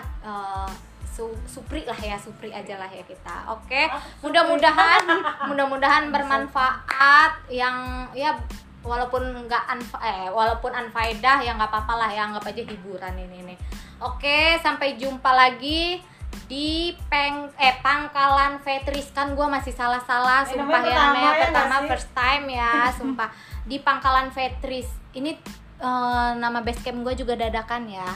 su- 1.06 1.40
supri 1.46 1.80
lah 1.82 1.96
ya, 1.96 2.12
supri 2.14 2.52
aja 2.52 2.76
lah 2.76 2.88
ya 2.88 3.00
kita. 3.00 3.48
Oke, 3.48 3.88
mudah-mudahan, 4.20 5.00
mudah-mudahan 5.48 6.12
bermanfaat. 6.12 7.48
Yang 7.48 7.76
ya 8.12 8.36
walaupun 8.82 9.22
nggak 9.42 9.64
anfa 9.66 9.98
eh 9.98 10.28
walaupun 10.28 10.70
anfaedah 10.70 11.40
ya 11.40 11.56
nggak 11.56 11.66
apa-apa 11.66 11.94
lah 11.96 12.08
ya 12.08 12.22
anggap 12.24 12.44
aja 12.44 12.62
hiburan 12.62 13.14
ini 13.16 13.38
nih. 13.46 13.58
Oke, 13.98 14.60
sampai 14.60 14.94
jumpa 14.94 15.32
lagi 15.32 16.04
di 16.44 16.68
peng 17.08 17.48
eh 17.56 17.74
pangkalan 17.80 18.60
Vetris 18.60 19.08
kan 19.10 19.32
gue 19.32 19.46
masih 19.46 19.72
salah-salah 19.72 20.44
Eh, 20.44 20.52
sumpah 20.52 20.68
namanya 20.78 20.86
ya 20.86 20.94
pertama 20.94 21.06
namanya 21.08 21.26
ya 21.26 21.40
pertama 21.42 21.64
nggak 21.66 21.80
sih? 21.80 21.88
first 21.88 22.10
time 22.12 22.44
ya 22.46 22.72
sumpah. 22.98 23.28
Di 23.64 23.76
pangkalan 23.80 24.28
Vetris 24.30 24.86
ini 25.12 25.34
eh, 25.78 26.30
nama 26.36 26.60
basecamp 26.60 27.02
gue 27.02 27.14
juga 27.16 27.34
dadakan 27.34 27.88
ya. 27.88 28.10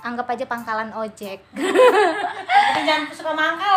Anggap 0.00 0.30
aja 0.30 0.44
pangkalan 0.44 0.92
ojek. 0.92 1.42
Jangan 2.76 3.10
suka 3.10 3.32
mangkal 3.32 3.74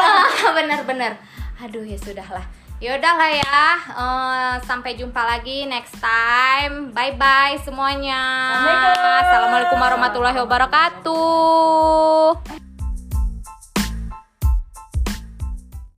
bener-bener 0.53 1.17
aduh 1.63 1.81
ya 1.81 1.97
sudahlah. 1.97 2.45
Yaudah 2.79 3.11
lah 3.11 3.27
ya, 3.27 3.65
eh, 3.91 4.53
sampai 4.63 4.95
jumpa 4.95 5.19
lagi 5.19 5.67
next 5.67 5.99
time. 5.99 6.95
Bye 6.95 7.19
bye 7.19 7.59
semuanya. 7.59 8.23
Assalamualaikum 9.19 9.75
warahmatullahi 9.75 10.39
wabarakatuh. 10.39 11.19